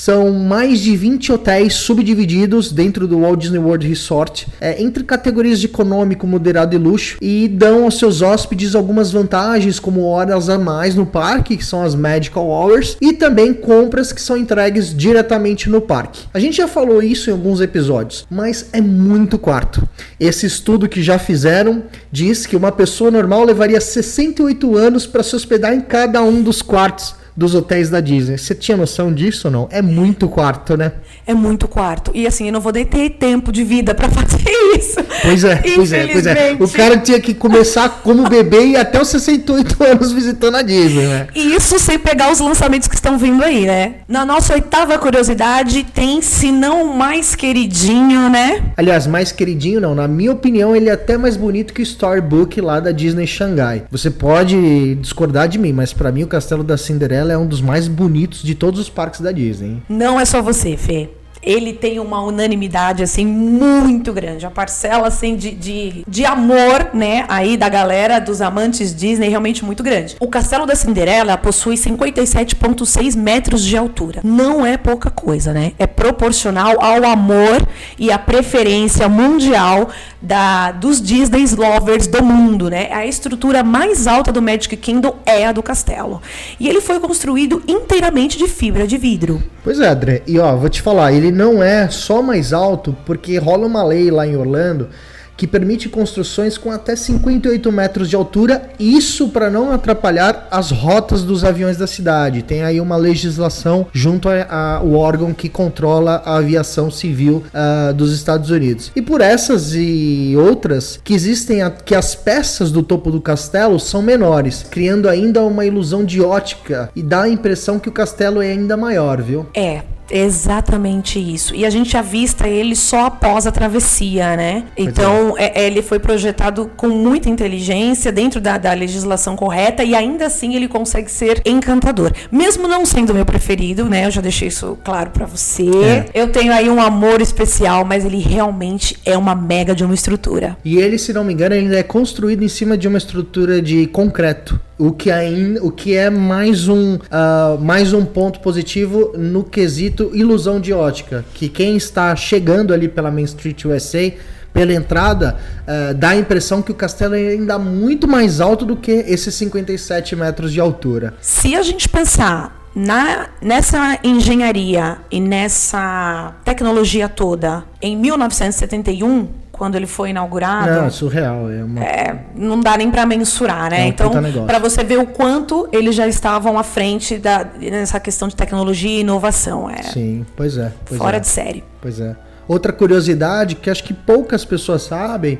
são 0.03 0.33
mais 0.33 0.81
de 0.81 0.97
20 0.97 1.31
hotéis 1.31 1.75
subdivididos 1.75 2.73
dentro 2.73 3.07
do 3.07 3.21
Walt 3.21 3.39
Disney 3.39 3.57
World 3.57 3.87
Resort, 3.87 4.49
é, 4.59 4.83
entre 4.83 5.01
categorias 5.01 5.61
de 5.61 5.67
econômico, 5.67 6.27
moderado 6.27 6.75
e 6.75 6.77
luxo, 6.77 7.17
e 7.21 7.47
dão 7.47 7.85
aos 7.85 7.99
seus 7.99 8.21
hóspedes 8.21 8.75
algumas 8.75 9.13
vantagens, 9.13 9.79
como 9.79 10.03
horas 10.03 10.49
a 10.49 10.59
mais 10.59 10.93
no 10.93 11.05
parque, 11.05 11.55
que 11.55 11.63
são 11.63 11.83
as 11.83 11.95
Magical 11.95 12.45
Hours, 12.49 12.97
e 12.99 13.13
também 13.13 13.53
compras 13.53 14.11
que 14.11 14.21
são 14.21 14.35
entregues 14.35 14.93
diretamente 14.93 15.69
no 15.69 15.79
parque. 15.79 16.25
A 16.33 16.39
gente 16.39 16.57
já 16.57 16.67
falou 16.67 17.01
isso 17.01 17.29
em 17.29 17.33
alguns 17.33 17.61
episódios, 17.61 18.27
mas 18.29 18.71
é 18.73 18.81
muito 18.81 19.37
quarto. 19.37 19.87
Esse 20.19 20.45
estudo 20.45 20.89
que 20.89 21.01
já 21.01 21.17
fizeram 21.17 21.81
diz 22.11 22.45
que 22.45 22.57
uma 22.57 22.73
pessoa 22.73 23.09
normal 23.09 23.45
levaria 23.45 23.79
68 23.79 24.75
anos 24.75 25.07
para 25.07 25.23
se 25.23 25.33
hospedar 25.33 25.73
em 25.73 25.79
cada 25.79 26.21
um 26.21 26.43
dos 26.43 26.61
quartos 26.61 27.22
dos 27.35 27.55
hotéis 27.55 27.89
da 27.89 27.99
Disney. 27.99 28.37
Você 28.37 28.53
tinha 28.53 28.77
noção 28.77 29.13
disso 29.13 29.47
ou 29.47 29.51
não? 29.51 29.67
É 29.71 29.81
muito 29.81 30.27
quarto, 30.27 30.77
né? 30.77 30.93
É 31.25 31.33
muito 31.33 31.67
quarto. 31.67 32.11
E 32.13 32.27
assim, 32.27 32.47
eu 32.47 32.53
não 32.53 32.61
vou 32.61 32.71
nem 32.71 32.85
ter 32.85 33.09
tempo 33.11 33.51
de 33.51 33.63
vida 33.63 33.93
para 33.95 34.09
fazer 34.11 34.43
isso. 34.77 34.99
Pois 35.21 35.43
é, 35.43 35.55
pois 35.75 35.93
é, 35.93 36.07
pois 36.07 36.25
é. 36.25 36.57
O 36.59 36.69
cara 36.69 36.97
tinha 36.97 37.19
que 37.19 37.33
começar 37.33 38.01
como 38.03 38.29
bebê 38.29 38.67
e 38.67 38.75
até 38.75 39.01
os 39.01 39.07
68 39.07 39.81
anos 39.83 40.11
visitando 40.11 40.55
a 40.57 40.61
Disney, 40.61 41.07
né? 41.07 41.27
E 41.33 41.55
isso 41.55 41.79
sem 41.79 41.97
pegar 41.97 42.31
os 42.31 42.39
lançamentos 42.39 42.87
que 42.87 42.95
estão 42.95 43.17
vindo 43.17 43.43
aí, 43.43 43.65
né? 43.65 43.95
Na 44.07 44.25
nossa 44.25 44.53
oitava 44.53 44.97
curiosidade, 44.97 45.85
tem, 45.93 46.21
se 46.21 46.51
não 46.51 46.93
mais 46.93 47.35
queridinho, 47.35 48.29
né? 48.29 48.63
Aliás, 48.77 49.07
mais 49.07 49.31
queridinho 49.31 49.81
não. 49.81 49.95
Na 49.95 50.07
minha 50.07 50.31
opinião, 50.31 50.75
ele 50.75 50.89
é 50.89 50.93
até 50.93 51.17
mais 51.17 51.37
bonito 51.37 51.73
que 51.73 51.81
o 51.81 51.83
Storybook 51.83 52.59
lá 52.61 52.79
da 52.79 52.91
Disney 52.91 53.25
Xangai. 53.25 53.83
Você 53.89 54.09
pode 54.09 54.95
discordar 54.95 55.47
de 55.47 55.57
mim, 55.57 55.71
mas 55.71 55.93
para 55.93 56.11
mim 56.11 56.23
o 56.23 56.27
Castelo 56.27 56.63
da 56.63 56.77
Cinderela 56.77 57.22
é 57.31 57.37
um 57.37 57.47
dos 57.47 57.61
mais 57.61 57.87
bonitos 57.87 58.43
de 58.43 58.55
todos 58.55 58.79
os 58.79 58.89
parques 58.89 59.21
da 59.21 59.31
Disney. 59.31 59.81
Não 59.87 60.19
é 60.19 60.25
só 60.25 60.41
você, 60.41 60.75
Fê 60.75 61.09
ele 61.43 61.73
tem 61.73 61.99
uma 61.99 62.21
unanimidade 62.21 63.03
assim 63.03 63.25
muito 63.25 64.13
grande, 64.13 64.45
a 64.45 64.51
parcela 64.51 65.07
assim 65.07 65.35
de, 65.35 65.51
de, 65.51 66.03
de 66.07 66.25
amor, 66.25 66.89
né, 66.93 67.25
aí 67.27 67.57
da 67.57 67.69
galera 67.69 68.19
dos 68.19 68.41
amantes 68.41 68.95
Disney 68.95 69.29
realmente 69.29 69.63
muito 69.63 69.83
grande. 69.83 70.15
O 70.19 70.27
Castelo 70.27 70.65
da 70.65 70.75
Cinderela 70.75 71.37
possui 71.37 71.75
57,6 71.75 73.15
metros 73.17 73.63
de 73.63 73.75
altura. 73.77 74.21
Não 74.23 74.65
é 74.65 74.77
pouca 74.77 75.09
coisa, 75.09 75.53
né? 75.53 75.73
É 75.77 75.85
proporcional 75.85 76.83
ao 76.83 77.03
amor 77.05 77.65
e 77.97 78.11
à 78.11 78.17
preferência 78.17 79.07
mundial 79.09 79.89
da 80.21 80.71
dos 80.71 81.01
Disney 81.01 81.45
lovers 81.55 82.07
do 82.07 82.23
mundo, 82.23 82.69
né? 82.69 82.89
A 82.91 83.05
estrutura 83.05 83.63
mais 83.63 84.07
alta 84.07 84.31
do 84.31 84.41
Magic 84.41 84.75
Kingdom 84.77 85.15
é 85.25 85.45
a 85.45 85.51
do 85.51 85.61
castelo. 85.61 86.21
E 86.59 86.69
ele 86.69 86.79
foi 86.79 86.99
construído 86.99 87.61
inteiramente 87.67 88.37
de 88.37 88.47
fibra 88.47 88.87
de 88.87 88.97
vidro. 88.97 89.43
Pois 89.63 89.79
é, 89.79 89.87
André. 89.87 90.21
E 90.25 90.39
ó, 90.39 90.55
vou 90.55 90.69
te 90.69 90.81
falar, 90.81 91.11
ele 91.11 91.31
não 91.33 91.61
é 91.61 91.89
só 91.89 92.21
mais 92.21 92.53
alto 92.53 92.95
porque 93.05 93.37
rola 93.37 93.67
uma 93.67 93.83
lei 93.83 94.09
lá 94.09 94.25
em 94.25 94.37
Orlando 94.37 94.89
que 95.35 95.47
permite 95.47 95.89
construções 95.89 96.57
com 96.57 96.71
até 96.71 96.95
58 96.95 97.71
metros 97.71 98.09
de 98.09 98.15
altura, 98.15 98.69
isso 98.79 99.29
para 99.29 99.49
não 99.49 99.71
atrapalhar 99.71 100.47
as 100.51 100.71
rotas 100.71 101.23
dos 101.23 101.43
aviões 101.43 101.77
da 101.77 101.87
cidade. 101.87 102.43
Tem 102.43 102.63
aí 102.63 102.79
uma 102.79 102.95
legislação 102.95 103.87
junto 103.91 104.29
ao 104.29 104.93
órgão 104.93 105.33
que 105.33 105.49
controla 105.49 106.21
a 106.25 106.37
aviação 106.37 106.91
civil 106.91 107.43
uh, 107.47 107.93
dos 107.93 108.13
Estados 108.13 108.49
Unidos. 108.49 108.91
E 108.95 109.01
por 109.01 109.21
essas 109.21 109.73
e 109.73 110.35
outras, 110.37 110.99
que 111.03 111.13
existem 111.13 111.61
a, 111.61 111.71
que 111.71 111.95
as 111.95 112.15
peças 112.15 112.71
do 112.71 112.83
topo 112.83 113.11
do 113.11 113.19
castelo 113.19 113.79
são 113.79 114.01
menores, 114.01 114.65
criando 114.69 115.09
ainda 115.09 115.41
uma 115.41 115.65
ilusão 115.65 116.05
de 116.05 116.21
ótica 116.21 116.89
e 116.95 117.01
dá 117.01 117.23
a 117.23 117.29
impressão 117.29 117.79
que 117.79 117.89
o 117.89 117.91
castelo 117.91 118.41
é 118.41 118.51
ainda 118.51 118.77
maior, 118.77 119.21
viu? 119.21 119.47
É, 119.55 119.81
Exatamente 120.09 121.19
isso. 121.19 121.55
E 121.55 121.65
a 121.65 121.69
gente 121.69 121.95
avista 121.97 122.47
ele 122.47 122.75
só 122.75 123.05
após 123.05 123.47
a 123.47 123.51
travessia, 123.51 124.35
né? 124.35 124.63
Então, 124.77 125.35
é. 125.37 125.53
É, 125.55 125.67
ele 125.67 125.81
foi 125.81 125.99
projetado 125.99 126.69
com 126.75 126.87
muita 126.87 127.29
inteligência, 127.29 128.11
dentro 128.11 128.39
da, 128.41 128.57
da, 128.57 128.73
legislação 128.73 129.35
correta, 129.35 129.83
e 129.83 129.95
ainda 129.95 130.25
assim 130.25 130.55
ele 130.55 130.67
consegue 130.67 131.11
ser 131.11 131.41
encantador. 131.45 132.11
Mesmo 132.31 132.67
não 132.67 132.85
sendo 132.85 133.13
meu 133.13 133.25
preferido, 133.25 133.85
né? 133.85 134.05
Eu 134.05 134.11
já 134.11 134.21
deixei 134.21 134.47
isso 134.47 134.77
claro 134.83 135.11
para 135.11 135.25
você. 135.25 135.63
É. 135.63 136.05
Eu 136.13 136.31
tenho 136.31 136.53
aí 136.53 136.69
um 136.69 136.81
amor 136.81 137.21
especial, 137.21 137.85
mas 137.85 138.05
ele 138.05 138.19
realmente 138.19 138.97
é 139.05 139.17
uma 139.17 139.35
mega 139.35 139.75
de 139.75 139.83
uma 139.83 139.93
estrutura. 139.93 140.57
E 140.63 140.77
ele, 140.77 140.97
se 140.97 141.13
não 141.13 141.23
me 141.23 141.33
engano, 141.33 141.55
ele 141.55 141.75
é 141.75 141.83
construído 141.83 142.43
em 142.43 142.47
cima 142.47 142.77
de 142.77 142.87
uma 142.87 142.97
estrutura 142.97 143.61
de 143.61 143.87
concreto. 143.87 144.59
O 144.77 144.91
que, 144.91 145.11
ainda, 145.11 145.63
o 145.63 145.71
que 145.71 145.95
é 145.95 146.09
mais 146.09 146.67
um, 146.67 146.95
uh, 146.95 147.59
mais 147.61 147.93
um 147.93 148.03
ponto 148.03 148.39
positivo 148.39 149.13
no 149.15 149.43
quesito 149.43 150.09
ilusão 150.13 150.59
de 150.59 150.73
ótica. 150.73 151.23
Que 151.33 151.47
quem 151.47 151.77
está 151.77 152.15
chegando 152.15 152.73
ali 152.73 152.87
pela 152.87 153.11
Main 153.11 153.23
Street 153.23 153.65
USA, 153.65 154.11
pela 154.51 154.73
entrada, 154.73 155.37
uh, 155.61 155.93
dá 155.93 156.09
a 156.09 156.15
impressão 156.15 156.61
que 156.61 156.71
o 156.71 156.75
castelo 156.75 157.15
é 157.15 157.29
ainda 157.29 157.59
muito 157.59 158.07
mais 158.07 158.41
alto 158.41 158.65
do 158.65 158.75
que 158.75 158.91
esses 158.91 159.33
57 159.35 160.15
metros 160.15 160.51
de 160.51 160.59
altura. 160.59 161.13
Se 161.21 161.55
a 161.55 161.61
gente 161.61 161.87
pensar 161.87 162.63
na, 162.75 163.29
nessa 163.41 163.99
engenharia 164.03 164.97
e 165.11 165.19
nessa 165.19 166.33
tecnologia 166.43 167.07
toda 167.07 167.63
em 167.81 167.95
1971, 167.95 169.42
quando 169.53 169.75
ele 169.75 169.85
foi 169.85 170.09
inaugurado. 170.09 170.71
Não, 170.71 170.85
é 170.85 170.89
surreal. 170.89 171.49
É, 171.49 171.63
uma... 171.63 171.79
é 171.79 172.19
não 172.35 172.59
dá 172.59 172.75
nem 172.75 172.89
para 172.89 173.05
mensurar, 173.05 173.69
né? 173.69 173.81
É 173.81 173.85
um 173.85 173.87
então, 173.87 174.11
para 174.47 174.57
você 174.57 174.83
ver 174.83 174.97
o 174.97 175.05
quanto 175.05 175.69
eles 175.71 175.95
já 175.95 176.07
estavam 176.07 176.57
à 176.57 176.63
frente 176.63 177.17
da, 177.17 177.45
nessa 177.59 177.99
questão 177.99 178.27
de 178.27 178.35
tecnologia 178.35 178.89
e 178.89 179.01
inovação. 179.01 179.69
É 179.69 179.83
Sim, 179.83 180.25
pois 180.35 180.57
é. 180.57 180.73
Pois 180.83 180.97
fora 180.97 181.17
é. 181.17 181.19
de 181.19 181.27
série. 181.27 181.63
Pois 181.79 181.99
é. 181.99 182.15
Outra 182.47 182.73
curiosidade 182.73 183.55
que 183.55 183.69
acho 183.69 183.83
que 183.83 183.93
poucas 183.93 184.43
pessoas 184.43 184.81
sabem 184.81 185.39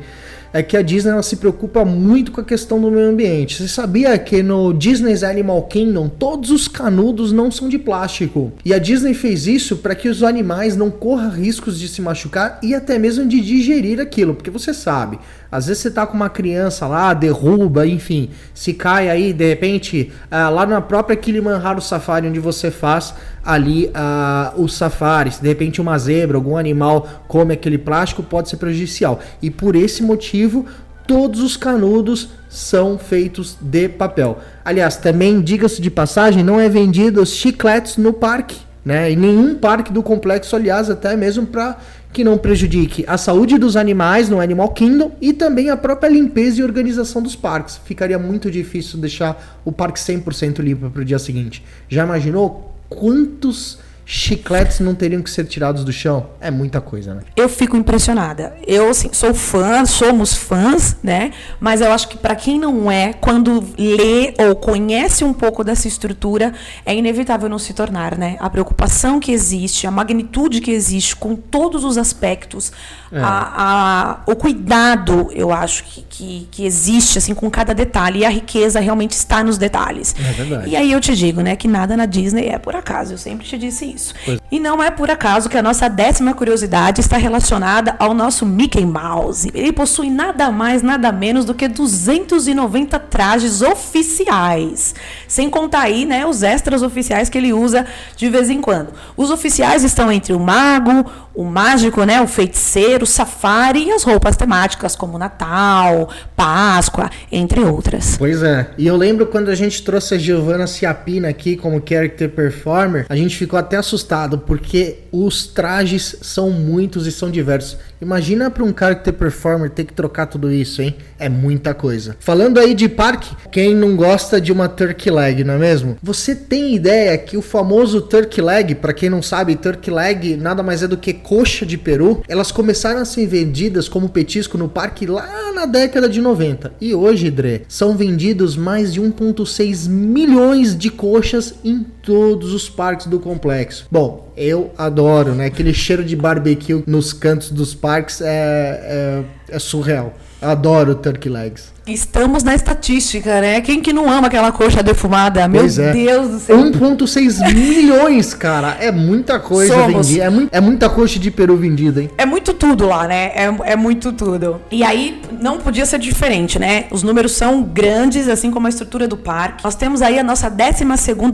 é 0.54 0.62
que 0.62 0.78
a 0.78 0.84
Disney 0.84 1.12
se 1.24 1.38
preocupa 1.38 1.84
muito 1.84 2.32
com 2.32 2.40
a 2.40 2.44
questão 2.44 2.80
do 2.80 2.92
meio 2.92 3.10
ambiente. 3.10 3.56
Você 3.56 3.68
sabia 3.68 4.16
que 4.20 4.44
no 4.44 4.72
Disney's 4.72 5.24
Animal 5.24 5.64
Kingdom 5.64 6.08
todos 6.08 6.52
os 6.52 6.68
canudos 6.68 7.32
não 7.32 7.50
são 7.50 7.68
de 7.68 7.80
plástico? 7.80 8.54
E 8.64 8.72
a 8.72 8.78
Disney 8.78 9.16
fez 9.16 9.48
isso 9.48 9.78
para 9.78 9.96
que 9.96 10.08
os 10.08 10.22
animais 10.22 10.78
não 10.78 10.92
corram 10.92 11.32
riscos 11.32 11.80
de 11.80 11.88
se 11.88 12.02
machucar 12.02 12.60
e 12.62 12.76
até 12.76 13.00
mesmo 13.00 13.26
de 13.26 13.42
digerir 13.42 14.00
aquilo, 14.00 14.36
porque 14.36 14.52
você 14.52 14.74
sabe, 14.74 15.18
às 15.54 15.68
vezes 15.68 15.84
você 15.84 15.92
tá 15.92 16.08
com 16.08 16.16
uma 16.16 16.30
criança 16.30 16.88
lá, 16.88 17.14
derruba, 17.14 17.86
enfim, 17.86 18.32
se 18.56 18.74
cai 18.74 19.08
aí, 19.08 19.32
de 19.32 19.48
repente, 19.48 20.12
uh, 20.32 20.52
lá 20.52 20.66
na 20.66 20.82
própria 20.82 21.16
Kilimanjaro 21.16 21.80
Safari, 21.80 22.28
onde 22.28 22.40
você 22.40 22.72
faz 22.72 23.14
ali 23.46 23.86
uh, 23.86 24.60
os 24.60 24.74
safaris, 24.76 25.38
de 25.38 25.48
repente 25.48 25.80
uma 25.80 25.96
zebra, 26.00 26.38
algum 26.38 26.58
animal 26.58 27.08
come 27.28 27.54
aquele 27.54 27.78
plástico, 27.78 28.24
pode 28.24 28.50
ser 28.50 28.58
prejudicial. 28.58 29.20
E 29.44 29.52
por 29.52 29.76
esse 29.76 30.02
motivo, 30.02 30.66
todos 31.06 31.40
os 31.42 31.56
canudos 31.56 32.30
são 32.50 32.98
feitos 32.98 33.56
de 33.62 33.88
papel. 33.88 34.40
Aliás, 34.66 34.98
também, 34.98 35.40
diga-se 35.40 35.80
de 35.80 35.92
passagem, 35.92 36.44
não 36.44 36.60
é 36.60 36.68
vendido 36.68 37.24
chicletes 37.28 37.98
no 37.98 38.12
parque. 38.12 38.58
Né? 38.84 39.12
Em 39.12 39.16
nenhum 39.16 39.56
parque 39.56 39.94
do 39.94 40.04
complexo, 40.04 40.56
aliás, 40.56 40.90
até 40.90 41.16
mesmo 41.16 41.46
para 41.46 41.78
que 42.14 42.24
não 42.24 42.38
prejudique 42.38 43.04
a 43.08 43.18
saúde 43.18 43.58
dos 43.58 43.76
animais 43.76 44.30
no 44.30 44.40
Animal 44.40 44.70
Kingdom 44.70 45.12
e 45.20 45.34
também 45.34 45.72
a 45.72 45.76
própria 45.76 46.08
limpeza 46.08 46.62
e 46.62 46.64
organização 46.64 47.22
dos 47.22 47.36
parques. 47.36 47.82
Ficaria 47.84 48.20
muito 48.20 48.52
difícil 48.52 49.00
deixar 49.00 49.60
o 49.66 49.72
parque 49.72 50.00
100% 50.00 50.60
limpo 50.60 50.90
para 50.92 51.02
o 51.02 51.06
dia 51.06 51.18
seguinte. 51.18 51.64
Já 51.90 52.04
imaginou 52.04 52.76
quantos 52.88 53.80
chicletes 54.06 54.80
não 54.80 54.94
teriam 54.94 55.22
que 55.22 55.30
ser 55.30 55.46
tirados 55.46 55.84
do 55.84 55.92
chão. 55.92 56.28
É 56.40 56.52
muita 56.52 56.82
coisa, 56.82 57.14
né? 57.14 57.22
Eu 57.36 57.48
fico 57.48 57.78
impressionada. 57.78 58.54
Eu, 58.66 58.90
assim, 58.90 59.10
sou 59.14 59.34
fã, 59.34 59.86
somos 59.86 60.34
fãs, 60.34 60.96
né? 61.02 61.32
Mas 61.60 61.82
eu 61.82 61.92
acho 61.92 62.08
que 62.08 62.18
para 62.18 62.36
quem 62.36 62.60
não 62.60 62.92
é, 62.92 63.14
quando 63.14 63.64
lê 63.78 64.34
ou 64.40 64.56
conhece 64.56 65.24
um 65.24 65.34
pouco 65.34 65.64
dessa 65.64 65.88
estrutura, 65.88 66.54
é 66.86 66.96
inevitável 66.96 67.48
não 67.48 67.60
se 67.60 67.74
tornar, 67.74 68.18
né? 68.18 68.36
A 68.40 68.50
preocupação 68.50 69.20
que 69.20 69.32
existe, 69.32 69.88
a 69.88 69.92
magnitude 69.92 70.60
que 70.60 70.72
existe 70.72 71.16
com 71.16 71.36
todos 71.36 71.84
os 71.84 71.98
aspectos, 71.98 72.72
é. 73.12 73.20
a, 73.20 74.24
a, 74.26 74.32
o 74.32 74.36
cuidado, 74.36 75.30
eu 75.34 75.52
acho 75.52 75.84
que, 75.86 76.02
que, 76.10 76.48
que, 76.52 76.66
existe, 76.66 77.18
assim, 77.18 77.34
com 77.34 77.50
cada 77.50 77.74
detalhe. 77.74 78.20
E 78.20 78.26
a 78.26 78.30
riqueza 78.30 78.80
realmente 78.80 79.12
está 79.12 79.44
nos 79.44 79.58
detalhes. 79.58 80.16
É 80.20 80.32
verdade. 80.32 80.70
E 80.70 80.76
aí 80.76 80.92
eu 80.92 81.00
te 81.00 81.16
digo, 81.16 81.42
né, 81.42 81.56
que 81.56 81.68
nada 81.68 81.96
na 81.96 82.06
Disney 82.06 82.48
é 82.48 82.58
por 82.58 82.76
acaso. 82.76 83.14
Eu 83.14 83.18
sempre 83.18 83.48
te 83.48 83.58
disse 83.58 83.93
isso. 83.94 84.14
Pois. 84.26 84.40
E 84.52 84.60
não 84.60 84.82
é 84.82 84.92
por 84.92 85.10
acaso 85.10 85.50
que 85.50 85.58
a 85.58 85.62
nossa 85.62 85.90
décima 85.90 86.34
curiosidade 86.34 87.02
está 87.02 87.18
relacionada 87.18 87.96
ao 88.00 88.14
nosso 88.14 88.46
Mickey 88.46 88.86
Mouse. 88.86 89.52
Ele 89.54 89.72
possui 89.72 90.10
nada 90.10 90.52
mais, 90.52 90.82
nada 90.82 91.12
menos 91.12 91.46
do 91.46 91.54
que 91.54 91.68
290 91.68 93.00
trajes 93.00 93.62
oficiais. 93.62 94.94
Sem 95.28 95.50
contar 95.50 95.82
aí, 95.82 96.06
né, 96.06 96.26
os 96.26 96.44
extras 96.44 96.82
oficiais 96.84 97.30
que 97.30 97.38
ele 97.38 97.54
usa 97.54 97.86
de 98.16 98.30
vez 98.30 98.50
em 98.50 98.62
quando. 98.62 98.94
Os 99.18 99.30
oficiais 99.30 99.84
estão 99.84 100.12
entre 100.12 100.34
o 100.34 100.40
mago, 100.40 101.10
o 101.36 101.44
mágico, 101.44 102.04
né, 102.04 102.22
o 102.22 102.28
feiticeiro, 102.28 103.04
o 103.04 103.08
safari 103.08 103.88
e 103.88 103.92
as 103.92 104.04
roupas 104.04 104.36
temáticas 104.38 104.96
como 104.96 105.18
Natal, 105.18 106.10
Páscoa, 106.36 107.10
entre 107.32 107.62
outras. 107.62 108.18
Pois 108.18 108.44
é. 108.44 108.70
E 108.78 108.86
eu 108.86 108.96
lembro 108.96 109.26
quando 109.26 109.50
a 109.50 109.56
gente 109.56 109.82
trouxe 109.84 110.16
a 110.16 110.18
Giovanna 110.18 110.68
Ciapina 110.68 111.30
aqui 111.30 111.56
como 111.56 111.82
character 111.84 112.30
performer, 112.30 113.06
a 113.10 113.16
gente 113.16 113.36
ficou 113.36 113.58
até 113.58 113.78
assustado 113.78 114.38
porque 114.38 115.00
os 115.12 115.48
trajes 115.48 116.18
são 116.22 116.50
muitos 116.52 117.08
e 117.08 117.12
são 117.12 117.30
diversos. 117.32 117.78
Imagina 118.04 118.52
para 118.52 118.66
um 118.66 118.74
character 118.78 119.14
performer 119.14 119.70
ter 119.70 119.86
que 119.86 119.94
trocar 119.94 120.26
tudo 120.26 120.52
isso, 120.52 120.82
hein? 120.82 120.94
É 121.18 121.30
muita 121.30 121.74
coisa. 121.74 122.18
Falando 122.20 122.60
aí 122.60 122.74
de 122.74 122.90
parque, 122.90 123.34
quem 123.50 123.74
não 123.74 123.96
gosta 123.96 124.42
de 124.42 124.52
uma 124.52 124.68
turkey 124.68 125.10
leg, 125.10 125.42
não 125.46 125.54
é 125.54 125.58
mesmo? 125.58 125.96
Você 126.04 126.36
tem 126.36 126.76
ideia 126.76 127.18
que 127.18 127.38
o 127.38 127.42
famoso 127.42 128.02
turkey 128.02 128.42
leg, 128.42 128.76
para 128.76 128.92
quem 128.92 129.10
não 129.10 129.22
sabe, 129.22 129.56
turkey 129.56 129.90
leg 129.90 130.36
nada 130.36 130.62
mais 130.62 130.84
é 130.84 130.88
do 130.88 130.98
que 130.98 131.14
coxa 131.14 131.66
de 131.66 131.78
peru, 131.78 132.22
elas 132.28 132.52
começaram 132.52 133.00
a 133.00 133.06
ser 133.06 133.26
vendidas 133.26 133.88
como 133.88 134.10
petisco 134.10 134.58
no 134.58 134.68
parque 134.68 135.06
lá 135.06 135.54
na 135.54 135.66
década 135.66 136.10
de 136.10 136.20
90. 136.20 136.74
E 136.82 136.94
hoje, 136.94 137.32
Dre, 137.32 137.62
são 137.70 137.96
vendidos 137.96 138.58
mais 138.58 138.94
de 138.94 139.02
1.6 139.02 139.88
milhões 139.88 140.78
de 140.78 140.90
coxas 140.90 141.54
em 141.64 141.86
todos 142.02 142.54
os 142.54 142.70
parques 142.70 143.08
do 143.08 143.18
complexo. 143.18 143.88
Bom, 143.90 144.33
eu 144.36 144.72
adoro, 144.78 145.34
né? 145.34 145.46
Aquele 145.46 145.74
cheiro 145.74 146.04
de 146.04 146.16
barbecue 146.16 146.84
nos 146.88 147.14
cantos 147.14 147.52
dos 147.52 147.74
parques 147.74 148.22
é, 148.22 149.24
é, 149.50 149.56
é 149.56 149.60
surreal. 149.60 150.14
Adoro 150.42 150.96
turkey 150.96 151.30
legs. 151.30 151.72
Estamos 151.86 152.44
na 152.44 152.56
estatística, 152.56 153.42
né? 153.42 153.60
Quem 153.60 153.82
que 153.82 153.92
não 153.92 154.10
ama 154.10 154.28
aquela 154.28 154.52
coxa 154.54 154.82
defumada? 154.82 155.46
Meu 155.50 155.62
Pois 155.62 155.78
é. 155.78 155.92
Deus 155.92 156.30
do 156.30 156.40
céu. 156.40 156.58
1.6 156.58 157.44
milhões, 157.54 158.34
cara. 158.34 158.78
É 158.80 158.90
muita 158.90 159.38
coisa 159.38 159.74
Somos. 159.74 160.08
vendida. 160.08 160.50
É, 160.54 160.58
é 160.58 160.62
muita 160.62 160.90
coxa 160.90 161.20
de 161.20 161.30
peru 161.30 161.58
vendida, 161.58 162.02
hein? 162.02 162.10
É 162.18 162.26
muito 162.26 162.54
tudo 162.54 162.88
lá, 162.88 163.06
né? 163.06 163.32
É, 163.36 163.56
é 163.66 163.76
muito 163.76 164.14
tudo. 164.14 164.62
E 164.72 164.82
aí 164.82 165.22
não 165.42 165.58
podia 165.58 165.86
ser 165.86 166.00
diferente, 166.00 166.58
né? 166.58 166.86
Os 166.90 167.04
números 167.04 167.34
são 167.34 167.62
grandes, 167.62 168.30
assim 168.30 168.50
como 168.50 168.68
a 168.68 168.70
estrutura 168.70 169.06
do 169.06 169.18
parque. 169.18 169.64
Nós 169.64 169.76
temos 169.76 170.02
aí 170.02 170.18
a 170.18 170.24
nossa 170.24 170.50
12 170.50 170.86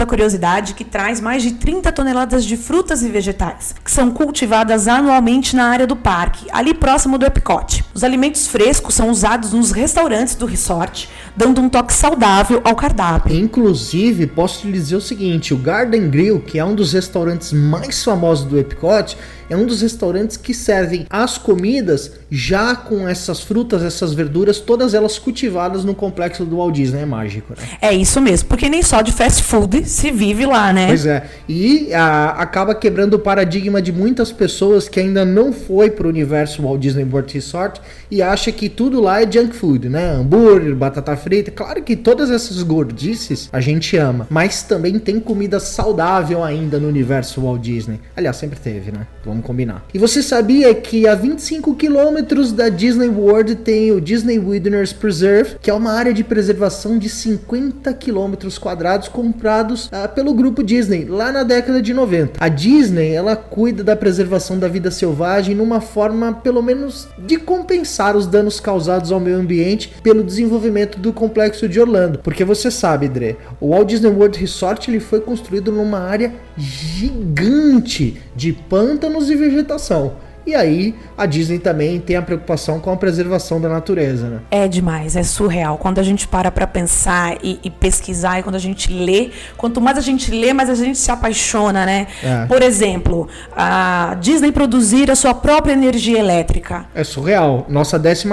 curiosidade, 0.08 0.74
que 0.74 0.84
traz 0.84 1.22
mais 1.22 1.44
de 1.44 1.52
30 1.52 1.92
toneladas 1.92 2.44
de 2.44 2.58
frutas 2.58 3.04
e 3.04 3.10
vegetais, 3.10 3.76
que 3.84 3.92
são 3.92 4.10
cultivadas 4.10 4.88
anualmente 4.88 5.56
na 5.56 5.66
área 5.66 5.86
do 5.86 5.96
parque, 5.96 6.48
ali 6.52 6.74
próximo 6.74 7.20
do 7.20 7.26
Epicote. 7.26 7.84
Os 7.94 8.04
alimentos 8.04 8.48
frescos 8.48 8.96
são 8.96 9.10
usados 9.10 9.54
nos 9.54 9.72
restaurantes 9.72 10.39
do 10.40 10.46
resort, 10.46 11.10
dando 11.36 11.62
um 11.62 11.70
toque 11.70 11.94
saudável 11.94 12.62
ao 12.64 12.76
cardápio. 12.76 13.36
Inclusive, 13.36 14.26
posso 14.26 14.62
te 14.62 14.72
dizer 14.72 14.96
o 14.96 15.02
seguinte: 15.02 15.54
o 15.54 15.58
Garden 15.58 16.10
Grill, 16.10 16.40
que 16.40 16.58
é 16.58 16.66
um 16.66 16.74
dos 16.74 16.94
restaurantes 16.94 17.54
mais 17.54 18.04
famosos 18.04 18.46
do 18.46 18.58
Epcot, 18.58 19.18
é 19.50 19.56
um 19.56 19.66
dos 19.66 19.82
restaurantes 19.82 20.38
que 20.38 20.54
servem 20.54 21.06
as 21.10 21.38
comidas 21.38 22.12
já 22.32 22.76
com 22.76 23.08
essas 23.08 23.42
frutas, 23.42 23.82
essas 23.84 24.14
verduras, 24.14 24.60
todas 24.60 24.94
elas 24.94 25.18
cultivadas 25.18 25.84
no 25.84 25.96
complexo 25.96 26.46
do 26.46 26.58
Walt 26.58 26.76
Disney. 26.76 27.02
É 27.02 27.06
mágico, 27.06 27.54
né? 27.58 27.68
É 27.82 27.94
isso 27.94 28.20
mesmo, 28.22 28.48
porque 28.50 28.70
nem 28.70 28.84
só 28.84 29.02
de 29.02 29.12
fast 29.12 29.44
food 29.44 29.84
se 29.86 30.12
vive 30.12 30.46
lá, 30.46 30.72
né? 30.74 30.88
Pois 30.88 31.06
é. 31.06 31.24
E 31.48 31.94
a- 31.94 32.30
acaba 32.38 32.76
quebrando 32.76 33.16
o 33.16 33.20
paradigma 33.20 33.82
de 33.82 33.92
muitas 33.92 34.32
pessoas 34.32 34.88
que 34.90 35.00
ainda 35.00 35.26
não 35.26 35.52
foi 35.54 35.90
pro 35.90 36.08
universo 36.10 36.62
Walt 36.62 36.80
Disney 36.82 37.04
World 37.04 37.34
Resort 37.34 37.82
e 38.12 38.22
acha 38.22 38.52
que 38.52 38.70
tudo 38.70 39.00
lá 39.02 39.22
é 39.22 39.32
junk 39.32 39.56
food, 39.56 39.90
né? 39.90 40.12
Hambúrguer, 40.12 40.76
batata 40.76 41.16
frita. 41.18 41.52
Claro 41.52 41.82
que 41.82 41.96
todas 41.96 42.30
essas 42.30 42.62
gordices 42.64 43.50
a 43.52 43.60
gente 43.60 43.96
ama, 43.98 44.28
mas 44.30 44.64
também 44.64 45.00
tem 45.00 45.20
comida 45.20 45.60
saudável 45.60 46.44
ainda 46.44 46.80
no 46.80 46.88
universo 46.88 47.42
Walt 47.42 47.62
Disney. 47.62 48.00
Aliás, 48.16 48.36
sempre 48.38 48.60
teve, 48.60 48.92
né? 48.92 49.08
Vamos 49.26 49.44
combinar. 49.46 49.86
E 49.94 49.98
você 49.98 50.22
sabia 50.22 50.74
que 50.76 51.08
a 51.08 51.16
25 51.16 51.76
quilômetros 51.76 52.19
da 52.54 52.70
Disney 52.70 53.08
World 53.08 53.56
tem 53.56 53.92
o 53.92 54.02
Disney 54.02 54.38
Wilderness 54.38 54.94
Preserve, 54.94 55.56
que 55.62 55.70
é 55.70 55.74
uma 55.74 55.92
área 55.92 56.14
de 56.14 56.24
preservação 56.24 56.98
de 56.98 57.08
50 57.08 57.94
quilômetros 57.94 58.58
quadrados 58.58 59.08
comprados 59.08 59.90
ah, 59.92 60.08
pelo 60.08 60.34
grupo 60.34 60.62
Disney 60.62 61.06
lá 61.06 61.32
na 61.32 61.44
década 61.44 61.82
de 61.82 61.94
90. 61.94 62.34
A 62.40 62.50
Disney 62.50 63.14
ela 63.14 63.36
cuida 63.36 63.84
da 63.84 63.96
preservação 63.96 64.60
da 64.60 64.68
vida 64.68 64.92
selvagem 64.92 65.56
numa 65.56 65.80
forma, 65.80 66.34
pelo 66.34 66.62
menos, 66.62 67.08
de 67.18 67.38
compensar 67.38 68.16
os 68.16 68.28
danos 68.28 68.60
causados 68.60 69.12
ao 69.12 69.20
meio 69.20 69.38
ambiente 69.38 69.94
pelo 70.04 70.24
desenvolvimento 70.24 71.00
do 71.00 71.14
complexo 71.14 71.68
de 71.68 71.80
Orlando. 71.80 72.20
Porque 72.20 72.44
você 72.44 72.70
sabe, 72.70 73.08
Dre, 73.08 73.38
o 73.60 73.70
Walt 73.70 73.88
Disney 73.88 74.12
World 74.12 74.38
Resort 74.38 74.92
ele 74.92 75.00
foi 75.00 75.22
construído 75.22 75.72
numa 75.72 76.00
área 76.00 76.34
gigante 76.58 78.22
de 78.36 78.54
pântanos 78.54 79.30
e 79.30 79.36
vegetação. 79.36 80.29
E 80.50 80.56
aí, 80.56 80.96
a 81.16 81.28
Disney 81.28 81.60
também 81.60 82.00
tem 82.00 82.16
a 82.16 82.24
preocupação 82.24 82.80
com 82.80 82.92
a 82.92 82.98
preservação 82.98 83.62
da 83.62 83.70
natureza, 83.70 84.28
né? 84.28 84.40
É 84.50 84.68
demais, 84.68 85.16
é 85.16 85.22
surreal. 85.22 85.78
Quando 85.78 86.00
a 86.00 86.04
gente 86.04 86.28
para 86.28 86.50
pra 86.50 86.66
pensar 86.66 87.38
e, 87.44 87.60
e 87.64 87.70
pesquisar 87.70 88.40
e 88.40 88.44
quando 88.44 88.56
a 88.56 88.60
gente 88.60 88.92
lê, 88.92 89.30
quanto 89.56 89.80
mais 89.80 89.96
a 89.96 90.02
gente 90.02 90.32
lê, 90.32 90.52
mais 90.52 90.68
a 90.68 90.74
gente 90.74 90.98
se 90.98 91.12
apaixona, 91.12 91.86
né? 91.86 92.08
É. 92.24 92.48
Por 92.48 92.64
exemplo, 92.64 93.28
a 93.56 94.18
Disney 94.20 94.52
produzir 94.52 95.12
a 95.12 95.16
sua 95.16 95.36
própria 95.36 95.74
energia 95.74 96.18
elétrica. 96.18 96.88
É 96.96 97.04
surreal. 97.04 97.68
Nossa 97.70 98.00
14 98.00 98.26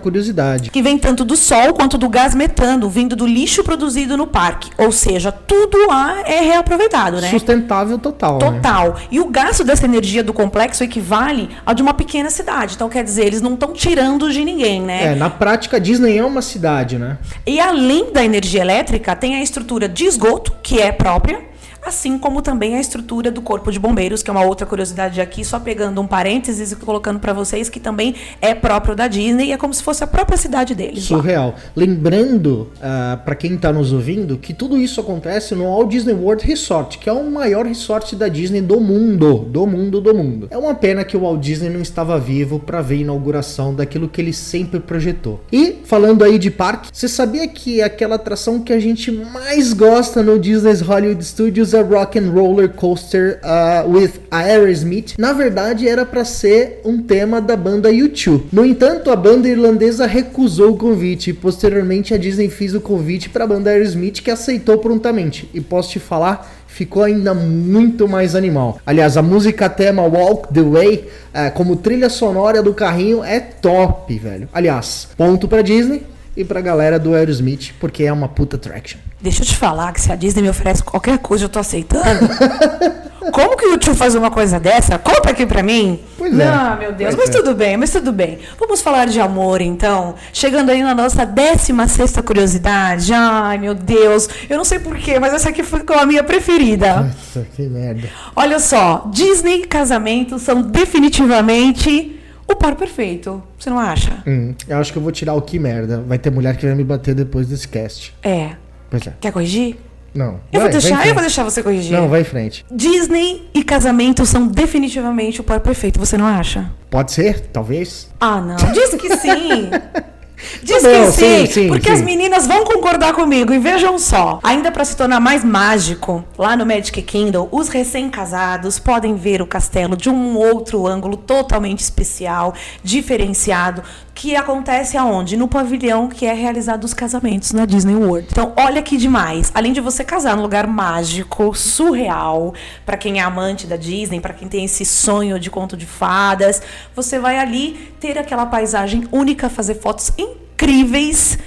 curiosidade. 0.00 0.70
Que 0.70 0.80
vem 0.80 0.96
tanto 0.96 1.24
do 1.24 1.34
sol 1.34 1.74
quanto 1.74 1.98
do 1.98 2.08
gás 2.08 2.36
metano, 2.36 2.88
vindo 2.88 3.16
do 3.16 3.26
lixo 3.26 3.64
produzido 3.64 4.16
no 4.16 4.28
parque. 4.28 4.70
Ou 4.78 4.92
seja, 4.92 5.32
tudo 5.32 5.88
lá 5.88 6.20
é 6.20 6.40
reaproveitado, 6.40 7.20
né? 7.20 7.30
Sustentável 7.30 7.98
total. 7.98 8.38
né? 8.38 8.52
Total. 8.52 8.96
E 9.10 9.18
o 9.18 9.26
gasto 9.26 9.64
dessa 9.64 9.84
energia 9.86 10.22
do 10.22 10.32
complexo 10.32 10.84
equivale 10.84 11.50
ao 11.64 11.74
de 11.74 11.82
uma 11.82 11.94
pequena 11.94 12.30
cidade. 12.30 12.74
Então, 12.74 12.88
quer 12.88 13.02
dizer, 13.04 13.26
eles 13.26 13.40
não 13.40 13.54
estão 13.54 13.72
tirando 13.72 14.30
de 14.30 14.44
ninguém, 14.44 14.82
né? 14.82 15.12
É, 15.12 15.14
na 15.14 15.30
prática, 15.30 15.80
Disney 15.80 16.18
é 16.18 16.24
uma 16.24 16.42
cidade, 16.42 16.98
né? 16.98 17.18
E 17.46 17.60
além 17.60 18.12
da 18.12 18.24
energia 18.24 18.60
elétrica, 18.60 19.14
tem 19.16 19.36
a 19.36 19.42
estrutura 19.42 19.88
de 19.88 20.04
esgoto, 20.04 20.52
que 20.62 20.80
é 20.80 20.92
própria, 20.92 21.42
assim 21.84 22.18
como 22.18 22.42
também 22.42 22.76
a 22.76 22.80
estrutura 22.80 23.30
do 23.30 23.42
Corpo 23.42 23.70
de 23.70 23.78
Bombeiros, 23.78 24.22
que 24.22 24.30
é 24.30 24.32
uma 24.32 24.44
outra 24.44 24.66
curiosidade 24.66 25.20
aqui, 25.20 25.44
só 25.44 25.58
pegando 25.58 26.00
um 26.00 26.06
parênteses 26.06 26.72
e 26.72 26.76
colocando 26.76 27.18
para 27.18 27.32
vocês 27.32 27.68
que 27.68 27.80
também 27.80 28.14
é 28.40 28.54
próprio 28.54 28.94
da 28.94 29.06
Disney 29.06 29.52
é 29.52 29.56
como 29.56 29.74
se 29.74 29.82
fosse 29.82 30.02
a 30.02 30.06
própria 30.06 30.36
cidade 30.36 30.74
deles. 30.74 31.08
lá. 31.10 31.18
Surreal. 31.18 31.54
Lembrando, 31.74 32.70
ah, 32.80 33.18
pra 33.24 33.34
quem 33.34 33.56
tá 33.56 33.72
nos 33.72 33.92
ouvindo, 33.92 34.36
que 34.38 34.54
tudo 34.54 34.78
isso 34.78 35.00
acontece 35.00 35.54
no 35.54 35.64
Walt 35.64 35.90
Disney 35.90 36.14
World 36.14 36.46
Resort, 36.46 36.98
que 36.98 37.08
é 37.08 37.12
o 37.12 37.30
maior 37.30 37.66
resort 37.66 38.16
da 38.16 38.28
Disney 38.28 38.60
do 38.60 38.80
mundo. 38.80 39.46
Do 39.50 39.66
mundo, 39.66 40.00
do 40.00 40.14
mundo. 40.14 40.48
É 40.50 40.58
uma 40.58 40.74
pena 40.74 41.04
que 41.04 41.16
o 41.16 41.20
Walt 41.20 41.40
Disney 41.40 41.70
não 41.70 41.80
estava 41.80 42.18
vivo 42.18 42.58
pra 42.58 42.80
ver 42.80 42.96
a 42.96 42.98
inauguração 42.98 43.74
daquilo 43.74 44.08
que 44.08 44.20
ele 44.20 44.32
sempre 44.32 44.80
projetou. 44.80 45.40
E, 45.52 45.80
falando 45.84 46.24
aí 46.24 46.38
de 46.38 46.50
parque, 46.50 46.88
você 46.92 47.08
sabia 47.08 47.46
que 47.48 47.82
aquela 47.82 48.16
atração 48.16 48.60
que 48.60 48.72
a 48.72 48.80
gente 48.80 49.10
mais 49.10 49.72
gosta 49.72 50.22
no 50.22 50.38
Disney's 50.38 50.80
Hollywood 50.80 51.24
Studios 51.24 51.73
é 51.76 51.82
Rock 51.82 52.18
and 52.18 52.30
Roller 52.30 52.68
Coaster 52.68 53.38
ah, 53.42 53.84
with 53.86 54.12
Aerosmith? 54.30 55.14
Na 55.18 55.32
verdade, 55.32 55.88
era 55.88 56.04
pra 56.04 56.24
ser 56.24 56.80
um 56.84 57.02
tema 57.02 57.40
da 57.40 57.56
banda 57.56 57.90
U2. 57.90 58.42
No 58.52 58.64
entanto, 58.64 59.10
a 59.10 59.16
banda 59.16 59.48
irlandesa 59.48 60.06
recusou 60.06 60.72
o 60.72 60.76
convite 60.76 61.30
e 61.30 61.32
posteriormente 61.32 62.14
a 62.14 62.16
Disney 62.16 62.48
fez 62.48 62.74
o 62.74 62.80
convite 62.80 63.28
para 63.28 63.44
a 63.44 63.46
banda 63.46 63.70
Aerosmith 63.70 64.22
que 64.22 64.30
aceitou 64.30 64.78
prontamente. 64.78 65.48
E 65.52 65.60
posso 65.60 65.90
te 65.90 65.98
falar, 65.98 66.50
ficou 66.66 67.02
ainda 67.02 67.34
muito 67.34 68.08
mais 68.08 68.34
animal. 68.34 68.78
Aliás, 68.84 69.16
a 69.16 69.22
música 69.22 69.68
tema 69.68 70.02
Walk 70.02 70.52
the 70.52 70.62
Way, 70.62 71.08
eh, 71.32 71.50
como 71.50 71.76
trilha 71.76 72.08
sonora 72.08 72.62
do 72.62 72.74
carrinho, 72.74 73.22
é 73.22 73.40
top, 73.40 74.18
velho. 74.18 74.48
Aliás, 74.52 75.08
ponto 75.16 75.46
pra 75.46 75.62
Disney 75.62 76.13
e 76.36 76.44
pra 76.44 76.60
galera 76.60 76.98
do 76.98 77.14
Aerosmith, 77.14 77.72
porque 77.78 78.04
é 78.04 78.12
uma 78.12 78.28
puta 78.28 78.58
traction. 78.58 78.98
Deixa 79.20 79.42
eu 79.42 79.46
te 79.46 79.56
falar 79.56 79.92
que 79.92 80.00
se 80.00 80.10
a 80.12 80.16
Disney 80.16 80.42
me 80.42 80.50
oferece 80.50 80.82
qualquer 80.82 81.18
coisa, 81.18 81.44
eu 81.44 81.48
tô 81.48 81.58
aceitando. 81.58 82.28
Como 83.32 83.56
que 83.56 83.66
o 83.66 83.78
tio 83.78 83.94
faz 83.94 84.14
uma 84.14 84.30
coisa 84.30 84.60
dessa? 84.60 84.98
Conta 84.98 85.30
aqui 85.30 85.46
pra 85.46 85.62
mim. 85.62 85.98
Pois 86.18 86.38
é. 86.38 86.44
Não, 86.44 86.76
meu 86.76 86.92
Deus. 86.92 87.14
Mas 87.14 87.30
é. 87.30 87.32
tudo 87.32 87.54
bem, 87.54 87.76
mas 87.76 87.90
tudo 87.90 88.12
bem. 88.12 88.38
Vamos 88.58 88.82
falar 88.82 89.06
de 89.06 89.18
amor, 89.18 89.60
então. 89.60 90.14
Chegando 90.32 90.70
aí 90.70 90.82
na 90.82 90.94
nossa 90.94 91.24
16 91.24 92.16
curiosidade. 92.24 93.12
Ai, 93.14 93.56
meu 93.58 93.74
Deus. 93.74 94.28
Eu 94.48 94.58
não 94.58 94.64
sei 94.64 94.78
porquê, 94.78 95.18
mas 95.18 95.32
essa 95.32 95.48
aqui 95.48 95.62
ficou 95.62 95.98
a 95.98 96.04
minha 96.04 96.22
preferida. 96.22 97.00
Nossa, 97.00 97.46
que 97.56 97.62
merda. 97.62 98.08
Olha 98.36 98.58
só. 98.58 99.08
Disney 99.10 99.62
e 99.62 99.66
casamento 99.66 100.38
são 100.38 100.60
definitivamente 100.60 102.20
o 102.46 102.54
par 102.56 102.74
perfeito. 102.76 103.42
Você 103.58 103.70
não 103.70 103.78
acha? 103.78 104.22
Hum, 104.26 104.54
eu 104.68 104.78
acho 104.78 104.92
que 104.92 104.98
eu 104.98 105.02
vou 105.02 105.12
tirar 105.12 105.34
o 105.34 105.42
que 105.42 105.58
merda. 105.58 106.00
Vai 106.06 106.18
ter 106.18 106.30
mulher 106.30 106.56
que 106.56 106.66
vai 106.66 106.74
me 106.74 106.84
bater 106.84 107.14
depois 107.14 107.48
desse 107.48 107.66
cast. 107.68 108.14
É. 108.22 108.50
Pois 108.90 109.06
é. 109.06 109.12
Quer 109.20 109.32
corrigir? 109.32 109.76
Não. 110.14 110.40
Eu 110.52 110.60
Vai, 110.60 110.70
vou 110.70 110.70
deixar, 110.70 111.06
eu 111.06 111.12
vou 111.14 111.22
deixar 111.22 111.42
você 111.42 111.60
corrigir. 111.62 111.92
Não, 111.92 112.08
vai 112.08 112.20
em 112.20 112.24
frente. 112.24 112.64
Disney 112.70 113.48
e 113.52 113.64
casamento 113.64 114.24
são 114.24 114.46
definitivamente 114.46 115.40
o 115.40 115.44
par 115.44 115.58
perfeito, 115.58 115.98
você 115.98 116.16
não 116.16 116.26
acha? 116.26 116.70
Pode 116.88 117.10
ser, 117.10 117.40
talvez. 117.52 118.08
Ah, 118.20 118.40
não. 118.40 118.54
Diz 118.72 118.94
que 118.94 119.16
sim. 119.16 119.70
Diz 120.62 120.82
que 120.82 121.06
sim, 121.06 121.12
sim, 121.12 121.46
sim, 121.46 121.68
porque 121.68 121.88
sim. 121.88 121.94
as 121.94 122.00
meninas 122.02 122.46
vão 122.46 122.64
concordar 122.64 123.12
comigo. 123.12 123.52
E 123.52 123.58
vejam 123.58 123.98
só, 123.98 124.40
ainda 124.42 124.70
para 124.70 124.84
se 124.84 124.96
tornar 124.96 125.20
mais 125.20 125.44
mágico, 125.44 126.24
lá 126.38 126.56
no 126.56 126.64
Magic 126.66 127.00
Kingdom, 127.02 127.48
os 127.50 127.68
recém-casados 127.68 128.78
podem 128.78 129.14
ver 129.14 129.42
o 129.42 129.46
castelo 129.46 129.96
de 129.96 130.08
um 130.08 130.36
outro 130.36 130.86
ângulo 130.86 131.16
totalmente 131.16 131.80
especial, 131.80 132.54
diferenciado, 132.82 133.82
que 134.14 134.36
acontece 134.36 134.96
aonde? 134.96 135.36
No 135.36 135.48
pavilhão 135.48 136.08
que 136.08 136.24
é 136.24 136.32
realizado 136.32 136.84
os 136.84 136.94
casamentos 136.94 137.52
na 137.52 137.66
Disney 137.66 137.96
World. 137.96 138.28
Então, 138.30 138.52
olha 138.56 138.80
que 138.80 138.96
demais. 138.96 139.50
Além 139.52 139.72
de 139.72 139.80
você 139.80 140.04
casar 140.04 140.36
num 140.36 140.42
lugar 140.42 140.66
mágico, 140.66 141.52
surreal, 141.54 142.54
para 142.86 142.96
quem 142.96 143.18
é 143.18 143.22
amante 143.22 143.66
da 143.66 143.76
Disney, 143.76 144.20
para 144.20 144.32
quem 144.32 144.46
tem 144.46 144.64
esse 144.64 144.84
sonho 144.84 145.38
de 145.40 145.50
conto 145.50 145.76
de 145.76 145.86
fadas, 145.86 146.62
você 146.94 147.18
vai 147.18 147.38
ali 147.38 147.92
ter 147.98 148.16
aquela 148.16 148.46
paisagem 148.46 149.08
única, 149.10 149.50
fazer 149.50 149.74
fotos 149.74 150.12
incríveis 150.54 151.38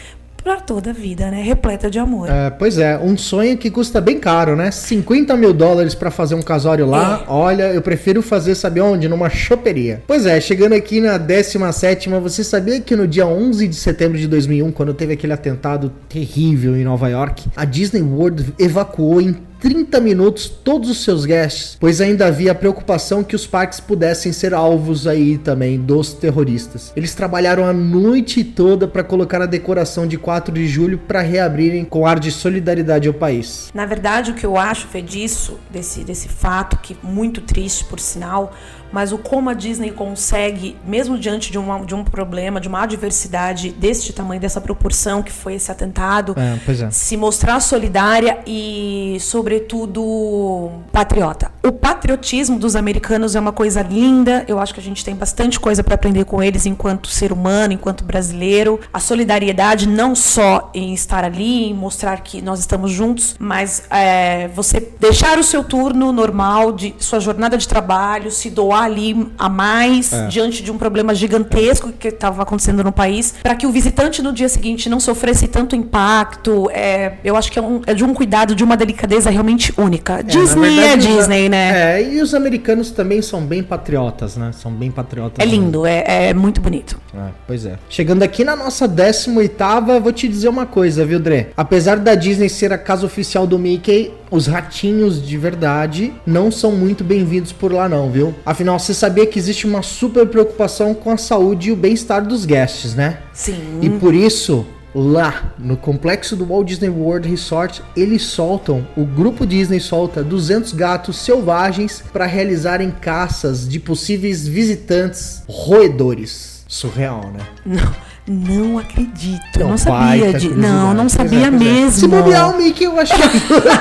para 0.43 0.61
toda 0.61 0.91
a 0.91 0.93
vida, 0.93 1.29
né? 1.29 1.41
Repleta 1.41 1.89
de 1.89 1.99
amor. 1.99 2.29
É, 2.29 2.49
pois 2.49 2.77
é, 2.77 2.97
um 2.97 3.17
sonho 3.17 3.57
que 3.57 3.69
custa 3.69 3.99
bem 3.99 4.17
caro, 4.17 4.55
né? 4.55 4.71
50 4.71 5.35
mil 5.35 5.53
dólares 5.53 5.93
pra 5.93 6.09
fazer 6.09 6.35
um 6.35 6.41
casório 6.41 6.85
lá. 6.85 7.25
É. 7.27 7.29
Olha, 7.29 7.63
eu 7.73 7.81
prefiro 7.81 8.21
fazer, 8.21 8.55
sabe 8.55 8.79
onde? 8.79 9.09
Numa 9.09 9.29
choperia. 9.29 10.03
Pois 10.07 10.25
é, 10.25 10.39
chegando 10.39 10.73
aqui 10.73 11.01
na 11.01 11.17
17, 11.17 12.07
você 12.21 12.45
sabia 12.45 12.79
que 12.79 12.95
no 12.95 13.05
dia 13.05 13.27
11 13.27 13.67
de 13.67 13.75
setembro 13.75 14.17
de 14.17 14.25
2001, 14.25 14.71
quando 14.71 14.93
teve 14.93 15.13
aquele 15.13 15.33
atentado 15.33 15.91
terrível 16.07 16.77
em 16.77 16.83
Nova 16.85 17.09
York, 17.09 17.49
a 17.53 17.65
Disney 17.65 18.01
World 18.01 18.53
evacuou 18.57 19.19
em 19.19 19.35
30 19.59 19.99
minutos 19.99 20.47
todos 20.47 20.89
os 20.89 21.03
seus 21.03 21.25
guests, 21.25 21.77
pois 21.79 21.99
ainda 21.99 22.27
havia 22.27 22.53
preocupação 22.53 23.23
que 23.23 23.35
os 23.35 23.47
parques 23.47 23.79
pudessem 23.79 24.31
ser 24.31 24.53
alvos 24.53 25.07
aí 25.07 25.37
também 25.37 25.79
dos 25.79 26.13
terroristas. 26.13 26.93
Eles 26.95 27.15
trabalharam 27.15 27.65
a 27.65 27.73
noite 27.73 28.43
toda 28.43 28.87
para 28.87 29.03
colocar 29.03 29.41
a 29.41 29.45
decoração 29.45 30.07
de 30.07 30.17
4 30.17 30.53
de 30.53 30.67
julho 30.67 30.97
para 30.97 31.21
reabrirem 31.21 31.83
com 31.83 32.05
ar 32.05 32.19
de 32.19 32.31
solidariedade 32.31 33.07
ao 33.07 33.13
país. 33.13 33.71
Na 33.73 33.85
verdade, 33.85 34.31
o 34.31 34.33
que 34.35 34.45
eu 34.45 34.57
acho, 34.57 34.87
Fê, 34.87 35.01
disso, 35.01 35.59
desse, 35.71 36.03
desse 36.03 36.27
fato, 36.27 36.77
que 36.77 36.95
muito 37.01 37.41
triste, 37.41 37.83
por 37.85 37.99
sinal, 37.99 38.53
mas 38.91 39.11
o 39.11 39.17
como 39.17 39.49
a 39.49 39.53
Disney 39.53 39.91
consegue, 39.91 40.77
mesmo 40.85 41.17
diante 41.17 41.51
de, 41.51 41.57
uma, 41.57 41.79
de 41.85 41.93
um 41.95 42.03
problema, 42.03 42.59
de 42.59 42.67
uma 42.67 42.83
adversidade 42.83 43.71
deste 43.71 44.13
tamanho, 44.13 44.39
dessa 44.39 44.61
proporção 44.61 45.21
que 45.21 45.31
foi 45.31 45.55
esse 45.55 45.71
atentado, 45.71 46.35
É, 46.37 46.57
é. 46.83 46.91
se 46.91 47.17
mostrar 47.17 47.59
solidária 47.59 48.39
e, 48.45 49.17
sobretudo, 49.19 50.71
patriota. 50.91 51.51
O 51.63 51.71
patriotismo 51.71 52.57
dos 52.57 52.75
americanos 52.75 53.35
é 53.35 53.39
uma 53.39 53.51
coisa 53.51 53.81
linda. 53.81 54.45
Eu 54.47 54.59
acho 54.59 54.73
que 54.73 54.79
a 54.79 54.83
gente 54.83 55.03
tem 55.03 55.15
bastante 55.15 55.59
coisa 55.59 55.83
para 55.83 55.95
aprender 55.95 56.25
com 56.25 56.41
eles 56.41 56.65
enquanto 56.65 57.07
ser 57.07 57.31
humano, 57.31 57.73
enquanto 57.73 58.03
brasileiro. 58.03 58.79
A 58.93 58.99
solidariedade 58.99 59.87
não 59.87 60.15
só 60.15 60.69
em 60.73 60.93
estar 60.93 61.23
ali, 61.23 61.69
em 61.69 61.73
mostrar 61.73 62.21
que 62.21 62.41
nós 62.41 62.59
estamos 62.59 62.91
juntos, 62.91 63.35
mas 63.39 63.83
é, 63.89 64.47
você 64.49 64.79
deixar 64.99 65.37
o 65.37 65.43
seu 65.43 65.63
turno 65.63 66.11
normal 66.11 66.71
de 66.71 66.95
sua 66.99 67.19
jornada 67.19 67.57
de 67.57 67.67
trabalho, 67.67 68.31
se 68.31 68.49
doar 68.49 68.76
ali 68.83 69.27
a 69.37 69.49
mais 69.49 70.11
diante 70.29 70.63
de 70.63 70.71
um 70.71 70.77
problema 70.77 71.13
gigantesco 71.15 71.91
que 71.91 72.07
estava 72.09 72.43
acontecendo 72.43 72.83
no 72.83 72.91
país, 72.91 73.33
para 73.41 73.55
que 73.55 73.65
o 73.67 73.71
visitante 73.71 74.21
no 74.21 74.31
dia 74.33 74.49
seguinte 74.49 74.89
não 74.89 74.99
sofresse 74.99 75.47
tanto 75.47 75.75
impacto. 75.75 76.69
É, 76.71 77.13
eu 77.23 77.35
acho 77.35 77.51
que 77.51 77.59
é, 77.59 77.61
um- 77.61 77.81
é 77.85 77.93
de 77.93 78.03
um 78.03 78.13
cuidado, 78.13 78.55
de 78.55 78.63
uma 78.63 78.77
delicadeza 78.77 79.29
realmente 79.29 79.73
única. 79.77 80.23
Disney 80.23 80.75
na 80.75 80.81
é 80.83 80.87
verdade, 80.87 81.07
os- 81.07 81.17
Disney, 81.17 81.49
né? 81.49 81.99
É, 82.01 82.13
e 82.13 82.21
os 82.21 82.33
americanos 82.33 82.91
também 82.91 83.21
são 83.21 83.41
bem 83.41 83.61
patriotas, 83.63 84.35
né? 84.37 84.51
São 84.53 84.71
bem 84.71 84.91
patriotas. 84.91 85.43
É 85.45 85.47
lindo, 85.47 85.85
é, 85.85 86.29
é 86.29 86.33
muito 86.33 86.61
bonito. 86.61 86.99
É, 87.15 87.29
pois 87.45 87.65
é. 87.65 87.77
Chegando 87.89 88.23
aqui 88.23 88.43
na 88.43 88.55
nossa 88.55 88.87
18ª, 88.87 89.99
vou 89.99 90.11
te 90.11 90.27
dizer 90.27 90.49
uma 90.49 90.65
coisa, 90.65 91.05
viu, 91.05 91.19
Dre? 91.19 91.47
Apesar 91.55 91.97
da 91.97 92.15
Disney 92.15 92.49
ser 92.49 92.71
a 92.73 92.77
casa 92.77 93.05
oficial 93.05 93.45
do 93.47 93.57
Mickey, 93.57 94.11
os 94.29 94.47
ratinhos 94.47 95.25
de 95.25 95.37
verdade 95.37 96.13
não 96.25 96.51
são 96.51 96.71
muito 96.73 97.03
bem-vindos 97.03 97.51
por 97.51 97.71
lá 97.71 97.87
não, 97.87 98.09
viu? 98.11 98.35
Afinal, 98.45 98.66
você 98.73 98.93
sabia 98.93 99.25
que 99.25 99.37
existe 99.37 99.67
uma 99.67 99.81
super 99.81 100.27
preocupação 100.27 100.93
com 100.93 101.11
a 101.11 101.17
saúde 101.17 101.69
e 101.69 101.71
o 101.71 101.75
bem-estar 101.75 102.25
dos 102.25 102.45
guests, 102.45 102.95
né? 102.95 103.19
Sim. 103.33 103.79
E 103.81 103.89
por 103.89 104.13
isso, 104.13 104.65
lá 104.93 105.53
no 105.59 105.77
complexo 105.77 106.35
do 106.35 106.45
Walt 106.45 106.67
Disney 106.67 106.89
World 106.89 107.29
Resort, 107.29 107.83
eles 107.95 108.23
soltam, 108.23 108.87
o 108.97 109.05
grupo 109.05 109.45
Disney 109.45 109.79
solta 109.79 110.23
200 110.23 110.73
gatos 110.73 111.17
selvagens 111.17 112.03
para 112.11 112.25
realizarem 112.25 112.89
caças 112.89 113.67
de 113.67 113.79
possíveis 113.79 114.47
visitantes 114.47 115.43
roedores. 115.47 116.65
Surreal, 116.67 117.31
né? 117.31 117.45
Não, 117.65 117.95
não 118.27 118.77
acredito. 118.77 119.41
Eu 119.57 119.61
Não, 119.61 119.69
não 119.69 119.77
sabia 119.77 119.99
baita 119.99 120.39
de. 120.39 120.49
Não, 120.49 120.93
não 120.93 121.05
é, 121.05 121.09
sabia 121.09 121.49
pois 121.49 121.61
é. 121.61 121.65
mesmo. 121.65 121.91
Se 121.91 122.07
bobear 122.07 122.53
o 122.53 122.57
Mickey, 122.57 122.83
eu 122.83 122.99
acho 122.99 123.15
que 123.15 123.21
ajuda. 123.23 123.71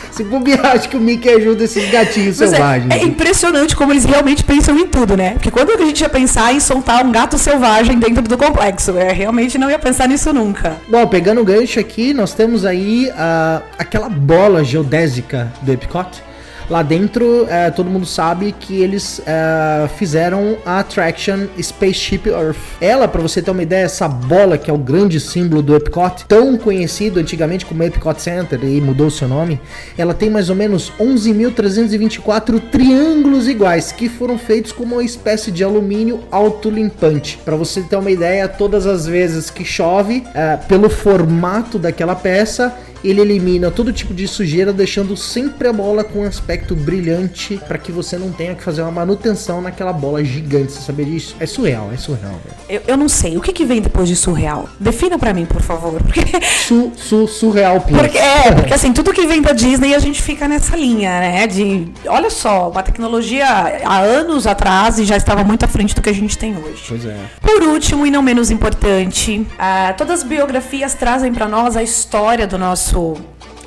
Se 0.10 0.24
bobear, 0.24 0.66
acho 0.66 0.88
que 0.88 0.96
o 0.96 1.00
Mickey 1.00 1.28
ajuda 1.28 1.62
esses 1.62 1.88
gatinhos 1.90 2.40
Mas 2.40 2.52
é, 2.52 2.56
selvagens. 2.56 2.90
é 2.92 3.04
impressionante 3.04 3.76
como 3.76 3.92
eles 3.92 4.04
realmente 4.04 4.42
pensam 4.42 4.76
em 4.76 4.88
tudo, 4.88 5.16
né? 5.16 5.34
Porque 5.34 5.50
quando 5.50 5.70
a 5.70 5.76
gente 5.76 6.00
ia 6.00 6.08
pensar 6.08 6.52
em 6.52 6.58
soltar 6.58 7.04
um 7.04 7.12
gato 7.12 7.38
selvagem 7.38 7.96
dentro 8.00 8.22
do 8.22 8.36
complexo, 8.36 8.98
é, 8.98 9.12
realmente 9.12 9.56
não 9.56 9.70
ia 9.70 9.78
pensar 9.78 10.08
nisso 10.08 10.32
nunca. 10.32 10.76
Bom, 10.88 11.06
pegando 11.06 11.40
o 11.40 11.44
gancho 11.44 11.78
aqui, 11.78 12.12
nós 12.12 12.34
temos 12.34 12.64
aí 12.64 13.08
ah, 13.16 13.62
aquela 13.78 14.08
bola 14.08 14.64
geodésica 14.64 15.52
do 15.62 15.72
Epcot. 15.72 16.27
Lá 16.70 16.82
dentro, 16.82 17.46
eh, 17.48 17.70
todo 17.70 17.88
mundo 17.88 18.04
sabe 18.04 18.52
que 18.52 18.82
eles 18.82 19.22
eh, 19.26 19.88
fizeram 19.96 20.58
a 20.66 20.80
attraction 20.80 21.46
Spaceship 21.58 22.26
Earth. 22.26 22.58
Ela, 22.78 23.08
pra 23.08 23.22
você 23.22 23.40
ter 23.40 23.50
uma 23.50 23.62
ideia, 23.62 23.84
essa 23.84 24.06
bola 24.06 24.58
que 24.58 24.70
é 24.70 24.74
o 24.74 24.76
grande 24.76 25.18
símbolo 25.18 25.62
do 25.62 25.74
Epcot, 25.74 26.26
tão 26.28 26.58
conhecido 26.58 27.18
antigamente 27.18 27.64
como 27.64 27.82
Epcot 27.82 28.20
Center 28.20 28.62
e 28.62 28.82
mudou 28.82 29.10
seu 29.10 29.26
nome, 29.26 29.58
ela 29.96 30.12
tem 30.12 30.28
mais 30.28 30.50
ou 30.50 30.56
menos 30.56 30.92
11.324 31.00 32.60
triângulos 32.70 33.48
iguais 33.48 33.90
que 33.90 34.06
foram 34.06 34.38
feitos 34.38 34.70
com 34.70 34.84
uma 34.84 35.02
espécie 35.02 35.50
de 35.50 35.64
alumínio 35.64 36.20
autolimpante. 36.30 37.38
Pra 37.46 37.56
você 37.56 37.80
ter 37.80 37.96
uma 37.96 38.10
ideia, 38.10 38.46
todas 38.46 38.86
as 38.86 39.06
vezes 39.06 39.48
que 39.48 39.64
chove, 39.64 40.22
eh, 40.34 40.58
pelo 40.68 40.90
formato 40.90 41.78
daquela 41.78 42.14
peça, 42.14 42.76
ele 43.02 43.20
elimina 43.20 43.70
todo 43.70 43.92
tipo 43.92 44.12
de 44.12 44.26
sujeira, 44.26 44.72
deixando 44.72 45.16
sempre 45.16 45.68
a 45.68 45.72
bola 45.72 46.04
com 46.04 46.20
um 46.20 46.24
aspecto 46.24 46.74
brilhante 46.74 47.60
para 47.66 47.78
que 47.78 47.92
você 47.92 48.16
não 48.18 48.30
tenha 48.30 48.54
que 48.54 48.62
fazer 48.62 48.82
uma 48.82 48.90
manutenção 48.90 49.60
naquela 49.60 49.92
bola 49.92 50.24
gigante. 50.24 50.72
Você 50.72 50.80
sabia 50.80 51.04
disso? 51.04 51.36
É 51.38 51.46
surreal, 51.46 51.90
é 51.92 51.96
surreal, 51.96 52.40
velho. 52.44 52.56
Eu, 52.68 52.82
eu 52.92 52.96
não 52.96 53.08
sei. 53.08 53.36
O 53.36 53.40
que, 53.40 53.52
que 53.52 53.64
vem 53.64 53.80
depois 53.80 54.08
de 54.08 54.16
surreal? 54.16 54.68
Defina 54.78 55.18
pra 55.18 55.32
mim, 55.32 55.46
por 55.46 55.62
favor. 55.62 56.02
Porque, 56.02 56.20
Su, 56.66 56.92
su, 56.96 57.26
surreal, 57.26 57.80
porque, 57.88 58.18
é, 58.18 58.52
porque 58.52 58.74
assim, 58.74 58.92
tudo 58.92 59.12
que 59.12 59.26
vem 59.26 59.40
da 59.40 59.52
Disney 59.52 59.94
a 59.94 59.98
gente 59.98 60.20
fica 60.20 60.48
nessa 60.48 60.76
linha, 60.76 61.20
né? 61.20 61.46
De. 61.46 61.88
Olha 62.06 62.30
só, 62.30 62.68
uma 62.68 62.82
tecnologia 62.82 63.46
há 63.84 64.00
anos 64.00 64.46
atrás 64.46 64.98
e 64.98 65.04
já 65.04 65.16
estava 65.16 65.44
muito 65.44 65.64
à 65.64 65.68
frente 65.68 65.94
do 65.94 66.02
que 66.02 66.10
a 66.10 66.14
gente 66.14 66.36
tem 66.36 66.56
hoje. 66.56 66.84
Pois 66.88 67.04
é. 67.06 67.16
Por 67.40 67.62
último, 67.62 68.06
e 68.06 68.10
não 68.10 68.22
menos 68.22 68.50
importante, 68.50 69.46
ah, 69.58 69.94
todas 69.96 70.20
as 70.20 70.26
biografias 70.26 70.94
trazem 70.94 71.32
para 71.32 71.48
nós 71.48 71.76
a 71.76 71.82
história 71.82 72.46
do 72.46 72.58
nosso 72.58 72.87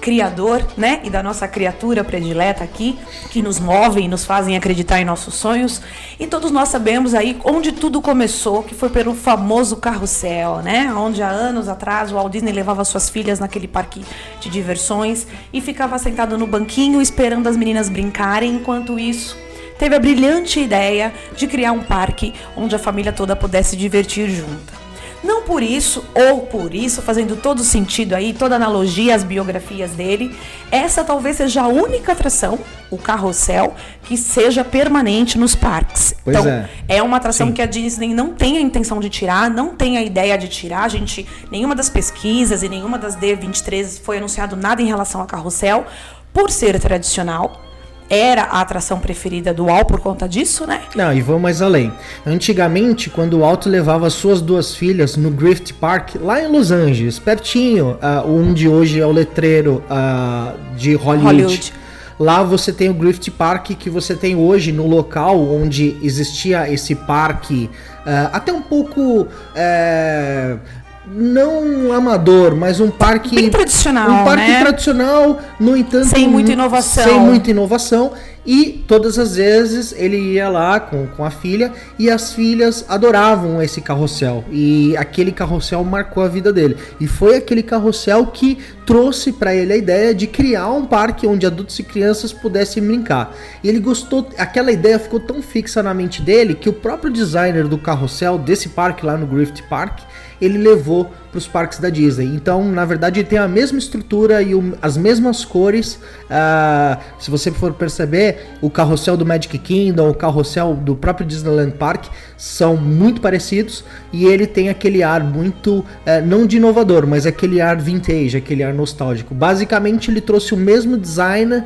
criador, 0.02 0.66
né? 0.76 1.00
E 1.04 1.10
da 1.10 1.22
nossa 1.22 1.48
criatura 1.48 2.04
predileta 2.04 2.64
aqui, 2.64 2.98
que 3.30 3.42
nos 3.42 3.60
movem 3.60 4.06
e 4.06 4.08
nos 4.08 4.26
fazem 4.26 4.58
acreditar 4.58 5.00
em 5.00 5.06
nossos 5.06 5.36
sonhos. 5.36 5.82
E 6.20 6.26
todos 6.26 6.52
nós 6.52 6.70
sabemos 6.70 7.14
aí 7.14 7.40
onde 7.46 7.72
tudo 7.72 8.02
começou, 8.02 8.64
que 8.64 8.74
foi 8.74 8.90
pelo 8.90 9.14
famoso 9.14 9.78
carrossel, 9.78 10.58
né? 10.58 10.92
Onde 10.94 11.22
há 11.22 11.30
anos 11.30 11.70
atrás 11.70 12.12
o 12.12 12.16
Walt 12.16 12.32
Disney 12.32 12.52
levava 12.52 12.84
suas 12.84 13.10
filhas 13.10 13.40
naquele 13.40 13.68
parque 13.68 14.04
de 14.40 14.50
diversões 14.50 15.28
e 15.54 15.62
ficava 15.62 15.98
sentado 16.00 16.38
no 16.38 16.48
banquinho 16.48 17.00
esperando 17.00 17.48
as 17.48 17.56
meninas 17.56 17.88
brincarem, 17.88 18.56
enquanto 18.56 18.98
isso 18.98 19.38
teve 19.78 19.96
a 19.96 20.00
brilhante 20.00 20.60
ideia 20.60 21.12
de 21.36 21.48
criar 21.48 21.72
um 21.72 21.82
parque 21.82 22.36
onde 22.56 22.76
a 22.76 22.80
família 22.80 23.12
toda 23.12 23.36
pudesse 23.36 23.76
divertir 23.76 24.30
junta. 24.30 24.81
Não 25.24 25.44
por 25.44 25.62
isso, 25.62 26.04
ou 26.16 26.42
por 26.42 26.74
isso, 26.74 27.02
fazendo 27.02 27.36
todo 27.36 27.64
sentido 27.64 28.14
aí, 28.14 28.34
toda 28.34 28.56
analogia 28.56 29.14
às 29.14 29.24
biografias 29.24 29.92
dele, 29.92 30.36
essa 30.72 31.04
talvez 31.04 31.38
seja 31.38 31.62
a 31.62 31.68
única 31.68 32.14
atração, 32.14 32.58
o 32.90 32.98
carrossel, 32.98 33.76
que 34.04 34.18
seja 34.18 34.64
permanente 34.64 35.38
nos 35.38 35.54
parques. 35.54 36.16
Pois 36.24 36.36
então, 36.36 36.52
é. 36.52 36.70
é 36.88 37.04
uma 37.04 37.18
atração 37.18 37.48
Sim. 37.48 37.54
que 37.54 37.62
a 37.62 37.68
Disney 37.68 38.14
não 38.14 38.34
tem 38.34 38.58
a 38.58 38.62
intenção 38.62 39.00
de 39.00 39.10
tirar, 39.10 39.50
não 39.50 39.76
tem 39.76 39.98
a 39.98 40.04
ideia 40.04 40.38
de 40.38 40.48
tirar. 40.48 40.84
A 40.84 40.90
gente, 40.90 41.28
nenhuma 41.52 41.76
das 41.76 41.90
pesquisas 41.90 42.64
e 42.64 42.70
nenhuma 42.70 42.98
das 42.98 43.16
D23 43.16 44.02
foi 44.02 44.18
anunciado 44.18 44.56
nada 44.56 44.82
em 44.82 44.86
relação 44.86 45.22
a 45.22 45.26
carrossel, 45.26 45.86
por 46.34 46.50
ser 46.50 46.80
tradicional. 46.80 47.71
Era 48.14 48.42
a 48.44 48.60
atração 48.60 49.00
preferida 49.00 49.54
do 49.54 49.68
UOL 49.68 49.86
por 49.86 50.02
conta 50.02 50.28
disso, 50.28 50.68
né? 50.68 50.82
Não, 50.94 51.14
e 51.14 51.22
vou 51.22 51.40
mais 51.40 51.62
além. 51.62 51.94
Antigamente, 52.26 53.10
quando 53.10 53.40
o 53.40 53.46
Alto 53.46 53.70
levava 53.70 54.10
suas 54.10 54.42
duas 54.42 54.76
filhas 54.76 55.16
no 55.16 55.32
Griffith 55.32 55.74
Park, 55.80 56.16
lá 56.16 56.42
em 56.44 56.52
Los 56.52 56.72
Angeles, 56.72 57.18
pertinho, 57.18 57.98
ah, 58.02 58.22
onde 58.28 58.68
hoje 58.68 59.00
é 59.00 59.06
o 59.06 59.14
letreiro 59.14 59.82
ah, 59.90 60.56
de 60.76 60.94
Hollywood. 60.94 61.44
Hollywood. 61.44 61.74
Lá 62.20 62.44
você 62.44 62.74
tem 62.74 62.90
o 62.90 62.94
Griffith 62.94 63.32
Park 63.32 63.72
que 63.80 63.90
você 63.90 64.14
tem 64.14 64.36
hoje 64.36 64.74
no 64.74 64.86
local 64.86 65.42
onde 65.42 65.98
existia 66.04 66.70
esse 66.72 66.94
parque, 66.94 67.68
uh, 68.06 68.30
até 68.32 68.54
um 68.54 68.62
pouco. 68.62 69.22
Uh, 69.22 70.60
não 71.06 71.92
amador, 71.92 72.56
mas 72.56 72.80
um 72.80 72.92
parque 72.92 73.36
Bem 73.36 73.50
tradicional, 73.50 74.10
um 74.10 74.24
parque 74.26 74.48
né? 74.48 74.60
tradicional, 74.62 75.40
no 75.60 75.76
entanto, 75.76 76.08
sem 76.08 76.28
muita 76.28 76.52
inovação. 76.52 77.04
Sem 77.04 77.20
muita 77.20 77.50
inovação 77.50 78.12
e 78.46 78.84
todas 78.88 79.20
as 79.20 79.36
vezes 79.36 79.94
ele 79.96 80.18
ia 80.18 80.50
lá 80.50 80.80
com, 80.80 81.06
com 81.08 81.24
a 81.24 81.30
filha 81.30 81.72
e 82.00 82.10
as 82.10 82.34
filhas 82.34 82.84
adoravam 82.90 83.62
esse 83.62 83.82
carrossel. 83.82 84.44
E 84.50 84.98
aquele 84.98 85.32
carrossel 85.32 85.84
marcou 85.84 86.24
a 86.24 86.28
vida 86.28 86.52
dele. 86.52 86.76
E 87.00 87.06
foi 87.06 87.38
aquele 87.38 87.62
carrossel 87.62 88.26
que 88.28 88.58
trouxe 88.86 89.32
para 89.32 89.54
ele 89.54 89.74
a 89.74 89.78
ideia 89.78 90.14
de 90.14 90.26
criar 90.26 90.72
um 90.72 90.86
parque 90.86 91.28
onde 91.28 91.46
adultos 91.46 91.78
e 91.78 91.84
crianças 91.84 92.34
pudessem 92.34 92.84
brincar. 92.84 93.36
E 93.64 93.70
ele 93.70 93.80
gostou, 93.80 94.28
aquela 94.38 94.72
ideia 94.72 94.98
ficou 94.98 95.20
tão 95.20 95.42
fixa 95.42 95.84
na 95.84 95.94
mente 95.94 96.22
dele 96.22 96.56
que 96.56 96.70
o 96.70 96.74
próprio 96.74 97.12
designer 97.12 97.68
do 97.68 97.78
carrossel 97.78 98.40
desse 98.40 98.70
parque 98.70 99.06
lá 99.06 99.16
no 99.16 99.28
Griffith 99.28 99.64
Park 99.70 100.00
ele 100.42 100.58
levou 100.58 101.12
para 101.32 101.38
os 101.38 101.48
parques 101.48 101.80
da 101.80 101.90
Disney. 101.90 102.26
Então, 102.26 102.64
na 102.64 102.84
verdade, 102.84 103.22
ele 103.22 103.28
tem 103.28 103.40
a 103.40 103.48
mesma 103.48 103.80
estrutura 103.80 104.42
e 104.42 104.54
o, 104.54 104.74
as 104.82 104.98
mesmas 104.98 105.46
cores. 105.46 105.96
Uh, 105.96 107.00
se 107.18 107.32
você 107.32 107.50
for 107.52 107.74
perceber, 107.74 108.50
o 108.62 108.70
carrossel 108.70 109.16
do 109.16 109.26
Magic 109.26 109.58
Kingdom, 109.58 110.10
o 110.10 110.14
carrossel 110.14 110.74
do 110.74 110.96
próprio 110.96 111.26
Disneyland 111.26 111.72
Park 111.72 112.08
são 112.38 112.76
muito 112.76 113.22
parecidos 113.22 113.84
e 114.12 114.26
ele 114.26 114.46
tem 114.46 114.68
aquele 114.68 115.04
ar 115.04 115.24
muito, 115.24 115.80
uh, 115.80 115.86
não 116.26 116.46
de 116.46 116.58
inovador, 116.58 117.08
mas 117.08 117.26
aquele 117.26 117.62
ar 117.62 117.78
vintage, 117.78 118.36
aquele 118.36 118.62
ar 118.62 118.74
nostálgico. 118.74 119.34
Basicamente, 119.34 120.12
ele 120.12 120.20
trouxe 120.20 120.54
o 120.54 120.58
mesmo 120.58 120.98
design, 120.98 121.56
uh, 121.56 121.66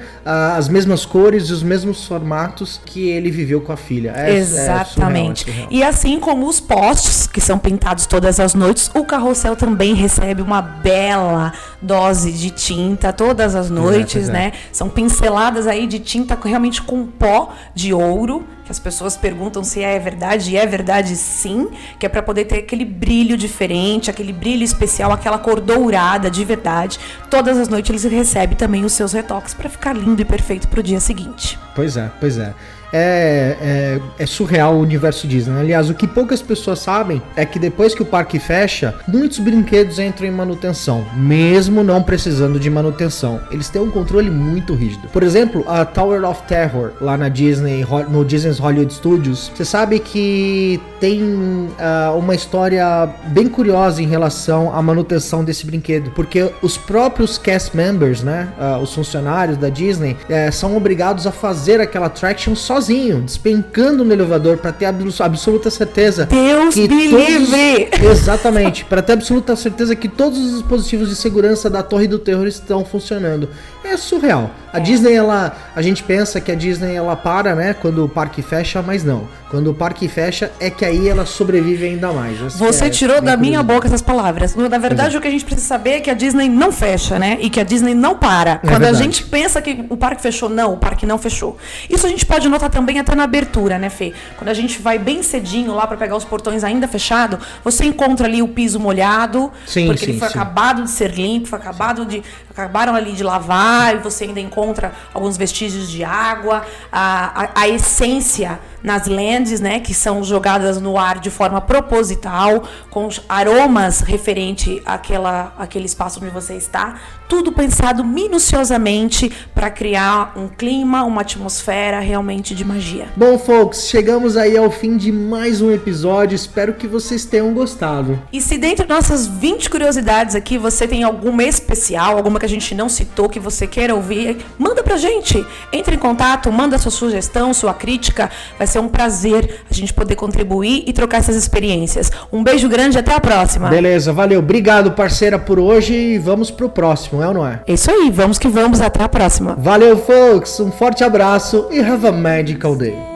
as 0.56 0.70
mesmas 0.70 1.06
cores 1.06 1.46
e 1.46 1.54
os 1.54 1.64
mesmos 1.64 2.06
formatos 2.06 2.80
que 2.86 3.10
ele 3.10 3.32
viveu 3.32 3.62
com 3.62 3.72
a 3.72 3.78
filha. 3.78 4.14
É, 4.16 4.36
Exatamente. 4.36 5.50
É 5.50 5.54
surreal, 5.54 5.70
é 5.72 5.74
e 5.74 5.84
assim 5.84 6.20
como 6.20 6.48
os 6.48 6.60
postes, 6.60 7.26
que 7.26 7.42
são 7.42 7.58
pintados 7.58 8.06
todas 8.06 8.40
as 8.40 8.54
noites, 8.54 8.65
o 8.94 9.06
carrossel 9.06 9.56
também 9.56 9.94
recebe 9.94 10.42
uma 10.42 10.62
bela 10.62 11.54
dose 11.82 12.32
de 12.32 12.50
tinta 12.50 13.14
todas 13.14 13.56
as 13.56 13.70
noites, 13.70 14.30
é, 14.30 14.32
né? 14.32 14.52
São 14.72 14.90
pinceladas 14.90 15.68
aí 15.68 15.88
de 15.88 16.00
tinta 16.00 16.38
realmente 16.44 16.82
com 16.82 17.06
pó 17.06 17.54
de 17.74 17.94
ouro, 17.94 18.46
que 18.66 18.72
as 18.72 18.80
pessoas 18.80 19.16
perguntam 19.16 19.64
se 19.64 19.84
é 19.84 20.00
verdade, 20.00 20.52
e 20.52 20.58
é 20.58 20.66
verdade 20.66 21.16
sim, 21.16 21.70
que 22.00 22.06
é 22.06 22.10
para 22.10 22.24
poder 22.24 22.46
ter 22.46 22.60
aquele 22.60 22.84
brilho 22.84 23.38
diferente, 23.38 24.10
aquele 24.10 24.34
brilho 24.34 24.64
especial, 24.64 25.12
aquela 25.12 25.38
cor 25.38 25.60
dourada 25.60 26.32
de 26.32 26.44
verdade. 26.44 27.00
Todas 27.30 27.58
as 27.58 27.68
noites 27.68 27.90
eles 27.92 28.04
recebem 28.04 28.58
também 28.58 28.84
os 28.84 28.94
seus 28.94 29.14
retoques 29.14 29.54
para 29.54 29.70
ficar 29.70 29.94
lindo 29.94 30.22
e 30.22 30.26
perfeito 30.26 30.68
para 30.68 30.80
o 30.80 30.84
dia 30.84 31.00
seguinte. 31.00 31.60
Pois 31.76 31.96
é, 31.96 32.12
pois 32.20 32.38
é 32.38 32.54
é, 32.98 33.58
é, 33.60 34.24
é, 34.24 34.26
surreal 34.26 34.76
o 34.76 34.80
universo 34.80 35.28
Disney. 35.28 35.60
Aliás, 35.60 35.90
o 35.90 35.94
que 35.94 36.08
poucas 36.08 36.42
pessoas 36.42 36.80
sabem 36.80 37.22
é 37.36 37.46
que 37.46 37.60
depois 37.60 37.94
que 37.94 38.02
o 38.02 38.06
parque 38.06 38.40
fecha, 38.40 38.96
muitos 39.06 39.40
brinquedos 39.40 40.00
entram 40.00 40.28
em 40.28 40.32
manutenção, 40.32 41.06
mesmo 41.14 41.84
não 41.84 42.02
precisando 42.02 42.58
de 42.58 42.70
manutenção. 42.70 43.42
Eles 43.52 43.68
têm 43.68 43.82
um 43.82 43.92
controle 43.92 44.30
muito 44.30 44.74
rígido. 44.74 45.10
Por 45.10 45.24
exemplo, 45.24 45.66
a 45.68 45.84
Tower 45.84 46.24
of 46.24 46.44
Terror, 46.44 46.92
lá 47.02 47.18
na 47.18 47.28
Disney, 47.28 47.86
no 48.10 48.24
Disney's 48.24 48.60
Hollywood 48.60 48.94
Studios, 48.94 49.52
você 49.54 49.66
sabe 49.66 50.00
que 50.00 50.80
tem 51.02 51.22
uh, 51.22 52.18
uma 52.18 52.34
história 52.34 53.10
bem 53.28 53.50
curiosa 53.50 54.02
em 54.02 54.08
relação 54.08 54.74
à 54.74 54.82
manutenção 54.82 55.44
desse 55.44 55.66
brinquedo, 55.66 56.12
porque 56.12 56.50
os 56.62 56.78
próprios 56.78 57.38
cast 57.38 57.76
members, 57.76 58.24
né, 58.24 58.54
uh, 58.58 58.82
os 58.82 58.94
funcionários 58.94 59.58
da 59.58 59.68
Disney, 59.68 60.16
uh, 60.30 60.52
são 60.54 60.78
obrigados 60.78 61.28
a 61.28 61.32
fazer 61.32 61.82
aquela 61.82 62.06
attraction 62.06 62.56
só 62.56 62.85
sozinho, 62.86 63.22
despencando 63.22 64.06
no 64.06 64.14
elevador 64.14 64.58
para 64.58 64.72
ter 64.72 64.86
absoluta 64.86 65.70
certeza 65.70 66.26
Deus 66.26 66.76
que 66.76 66.88
me 66.88 67.10
todos, 67.10 67.28
livre! 67.28 67.90
Exatamente, 68.06 68.86
para 68.86 69.02
ter 69.02 69.14
absoluta 69.14 69.56
certeza 69.56 69.96
que 69.96 70.08
todos 70.08 70.38
os 70.38 70.60
dispositivos 70.60 71.10
de 71.10 71.16
segurança 71.16 71.70
da 71.70 71.82
Torre 71.82 72.08
do 72.08 72.20
Terror 72.20 72.46
estão 72.46 72.86
funcionando. 72.86 73.50
É 73.84 73.98
surreal. 73.98 74.52
A 74.74 74.78
é. 74.78 74.82
Disney 74.82 75.14
ela, 75.14 75.56
a 75.76 75.82
gente 75.82 76.04
pensa 76.04 76.42
que 76.42 76.52
a 76.52 76.56
Disney 76.56 76.96
ela 76.96 77.16
para, 77.16 77.56
né, 77.56 77.74
quando 77.74 78.04
o 78.04 78.10
parque 78.10 78.42
fecha, 78.42 78.82
mas 78.82 79.04
não. 79.04 79.28
Quando 79.50 79.72
o 79.72 79.74
parque 79.74 80.08
fecha 80.08 80.52
é 80.60 80.70
que 80.70 80.84
aí 80.84 81.08
ela 81.08 81.26
sobrevive 81.26 81.86
ainda 81.86 82.12
mais. 82.12 82.38
Você 82.56 82.86
é 82.86 82.90
tirou 82.90 83.22
da 83.22 83.38
minha 83.38 83.62
boca 83.64 83.88
essas 83.88 84.02
palavras. 84.02 84.56
Na 84.56 84.78
verdade, 84.78 85.16
é. 85.16 85.18
o 85.18 85.22
que 85.22 85.28
a 85.28 85.32
gente 85.32 85.46
precisa 85.46 85.68
saber 85.68 85.92
é 85.92 86.00
que 86.02 86.10
a 86.10 86.14
Disney 86.14 86.50
não 86.50 86.72
fecha, 86.72 87.18
né? 87.18 87.38
E 87.40 87.50
que 87.50 87.60
a 87.60 87.64
Disney 87.64 87.94
não 87.94 88.18
para. 88.18 88.60
É 88.64 88.68
Quando 88.68 88.86
a 88.86 88.94
gente 88.94 89.24
pensa 89.24 89.62
que 89.62 89.86
o 89.90 89.96
parque 89.96 90.22
fechou, 90.22 90.50
não, 90.50 90.74
o 90.74 90.78
parque 90.78 91.06
não 91.06 91.18
fechou. 91.18 91.58
Isso 91.90 92.06
a 92.06 92.10
gente 92.10 92.26
pode 92.26 92.50
notar 92.50 92.70
também 92.76 93.00
até 93.00 93.16
na 93.16 93.24
abertura, 93.24 93.80
né, 93.80 93.90
Fê? 93.90 94.12
Quando 94.36 94.50
a 94.50 94.54
gente 94.54 94.82
vai 94.82 95.00
bem 95.00 95.24
cedinho 95.24 95.74
lá 95.74 95.88
para 95.88 95.96
pegar 95.96 96.18
os 96.18 96.26
portões 96.26 96.62
ainda 96.62 96.90
fechado, 96.90 97.40
você 97.64 97.86
encontra 97.86 98.28
ali 98.28 98.42
o 98.42 98.50
piso 98.50 98.78
molhado, 98.82 99.50
sim, 99.66 99.86
porque 99.86 100.06
sim, 100.06 100.12
ele 100.12 100.20
foi 100.20 100.28
sim. 100.28 100.34
acabado 100.34 100.84
de 100.84 100.90
ser 100.90 101.12
limpo, 101.12 101.48
foi 101.48 101.58
acabado 101.58 102.06
de 102.06 102.22
acabaram 102.50 102.94
ali 102.94 103.14
de 103.14 103.24
lavar 103.24 103.96
e 103.96 104.00
você 104.00 104.26
ainda 104.26 104.42
encontra 104.42 104.92
alguns 105.14 105.38
vestígios 105.38 105.90
de 105.90 106.04
água, 106.04 106.66
a, 106.92 107.44
a, 107.44 107.62
a 107.62 107.70
essência 107.70 108.60
nas 108.86 109.08
lands, 109.08 109.60
né, 109.60 109.80
que 109.80 109.94
são 109.94 110.24
jogadas 110.24 110.80
no 110.80 110.98
ar 110.98 111.20
de 111.20 111.32
forma 111.32 111.60
proposital, 111.60 112.64
com 112.92 113.10
aromas 113.28 114.02
referente 114.02 114.82
àquela, 114.86 115.54
àquele 115.58 115.86
espaço 115.86 116.20
onde 116.22 116.30
você 116.30 116.54
está, 116.54 116.96
tudo 117.28 117.52
pensado 117.52 118.04
minuciosamente 118.04 119.32
para 119.54 119.70
criar 119.70 120.34
um 120.38 120.48
clima, 120.48 121.04
uma 121.04 121.22
atmosfera 121.22 122.00
realmente 122.00 122.54
de 122.54 122.64
magia. 122.64 123.08
Bom, 123.16 123.38
folks, 123.40 123.88
chegamos 123.88 124.38
aí 124.38 124.56
ao 124.56 124.70
fim 124.70 124.96
de 124.96 125.12
mais 125.12 125.62
um 125.62 125.72
episódio. 125.72 126.36
Espero 126.36 126.74
que 126.74 126.88
vocês 126.88 127.26
tenham 127.26 127.52
gostado. 127.54 128.22
E 128.32 128.40
se 128.40 128.58
dentre 128.58 128.88
nossas 128.88 129.26
20 129.26 129.70
curiosidades 129.70 130.36
aqui 130.36 130.58
você 130.58 130.88
tem 130.88 131.04
alguma 131.04 131.44
especial, 131.44 132.18
alguma 132.18 132.40
que 132.40 132.46
a 132.46 132.50
gente 132.50 132.76
não 132.76 132.88
citou 132.88 133.28
que 133.28 133.40
você 133.40 133.66
queira 133.66 133.96
ouvir, 133.96 134.38
manda 134.60 134.84
pra 134.84 134.98
gente. 134.98 135.44
Entre 135.74 135.96
em 135.96 136.00
contato, 136.00 136.52
manda 136.52 136.78
sua 136.78 136.92
sugestão, 136.92 137.54
sua 137.54 137.74
crítica. 137.74 138.30
Vai 138.58 138.68
ser 138.68 138.75
um 138.80 138.88
prazer 138.88 139.62
a 139.70 139.74
gente 139.74 139.94
poder 139.94 140.16
contribuir 140.16 140.84
e 140.88 140.94
trocar 140.94 141.18
essas 141.18 141.36
experiências. 141.36 142.12
Um 142.32 142.44
beijo 142.44 142.68
grande 142.70 142.98
e 142.98 143.00
até 143.00 143.14
a 143.14 143.20
próxima. 143.20 143.70
Beleza, 143.70 144.14
valeu. 144.14 144.40
Obrigado, 144.40 144.92
parceira, 144.92 145.38
por 145.40 145.60
hoje 145.60 145.94
e 145.94 146.18
vamos 146.18 146.52
pro 146.52 146.70
próximo, 146.70 147.22
é 147.22 147.28
ou 147.28 147.34
não 147.34 147.48
é? 147.48 147.62
É 147.68 147.74
isso 147.74 147.90
aí, 147.90 148.10
vamos 148.12 148.38
que 148.38 148.48
vamos. 148.48 148.82
Até 148.82 149.04
a 149.04 149.10
próxima. 149.10 149.56
Valeu, 149.58 149.98
folks. 149.98 150.60
Um 150.60 150.72
forte 150.72 151.04
abraço 151.04 151.68
e 151.72 151.80
have 151.80 152.06
a 152.08 152.12
magical 152.12 152.76
day. 152.76 153.15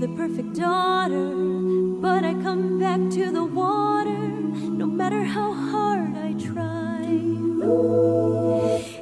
The 0.00 0.08
perfect 0.16 0.54
daughter, 0.54 1.28
but 2.00 2.24
I 2.24 2.32
come 2.32 2.80
back 2.80 3.00
to 3.10 3.30
the 3.30 3.44
water 3.44 4.16
no 4.80 4.86
matter 4.86 5.24
how 5.24 5.52
hard 5.52 6.16
I 6.16 6.32
try. 6.32 7.04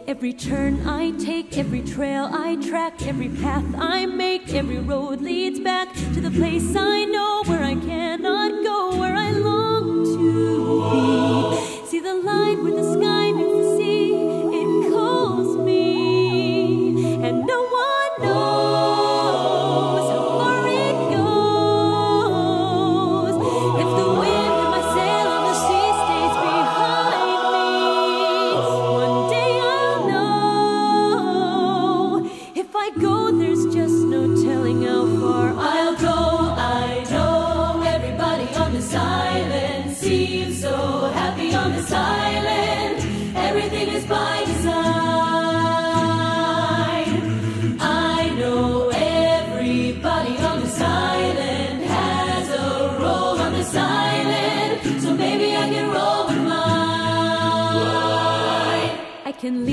Every 0.09 0.33
turn 0.33 0.85
I 0.89 1.13
take, 1.13 1.57
every 1.57 1.83
trail 1.83 2.29
I 2.33 2.57
track, 2.57 3.07
every 3.07 3.29
path 3.29 3.65
I 3.79 4.07
make, 4.07 4.53
every 4.53 4.79
road 4.79 5.21
leads 5.21 5.61
back 5.61 5.95
to 6.15 6.21
the 6.21 6.33
place 6.33 6.75
I 6.75 7.05
know 7.05 7.45
where 7.47 7.63
I 7.63 7.77
cannot 7.77 8.65
go, 8.65 8.97
where 8.99 9.15
I 9.15 9.31
long 9.31 10.05
to 10.17 10.91
be. 10.91 11.87
See 11.87 12.01
the 12.01 12.15
light 12.15 12.59
where 12.61 12.75
the 12.75 12.93
sky 12.95 13.08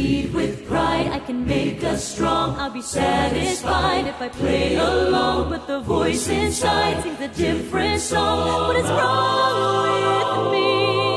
lead 0.05 0.33
with 0.33 0.67
pride, 0.67 1.07
I 1.07 1.19
can 1.19 1.45
make 1.45 1.83
us 1.83 2.01
strong. 2.13 2.55
I'll 2.59 2.69
be 2.69 2.81
satisfied 2.81 4.05
if 4.07 4.21
I 4.21 4.29
play 4.29 4.75
alone, 4.75 5.49
but 5.49 5.65
the 5.67 5.79
voice 5.79 6.27
inside 6.27 7.01
sings 7.01 7.21
a 7.21 7.27
different 7.29 8.01
song. 8.01 8.67
What 8.67 8.77
is 8.83 8.89
wrong 8.97 10.51
with 10.51 11.14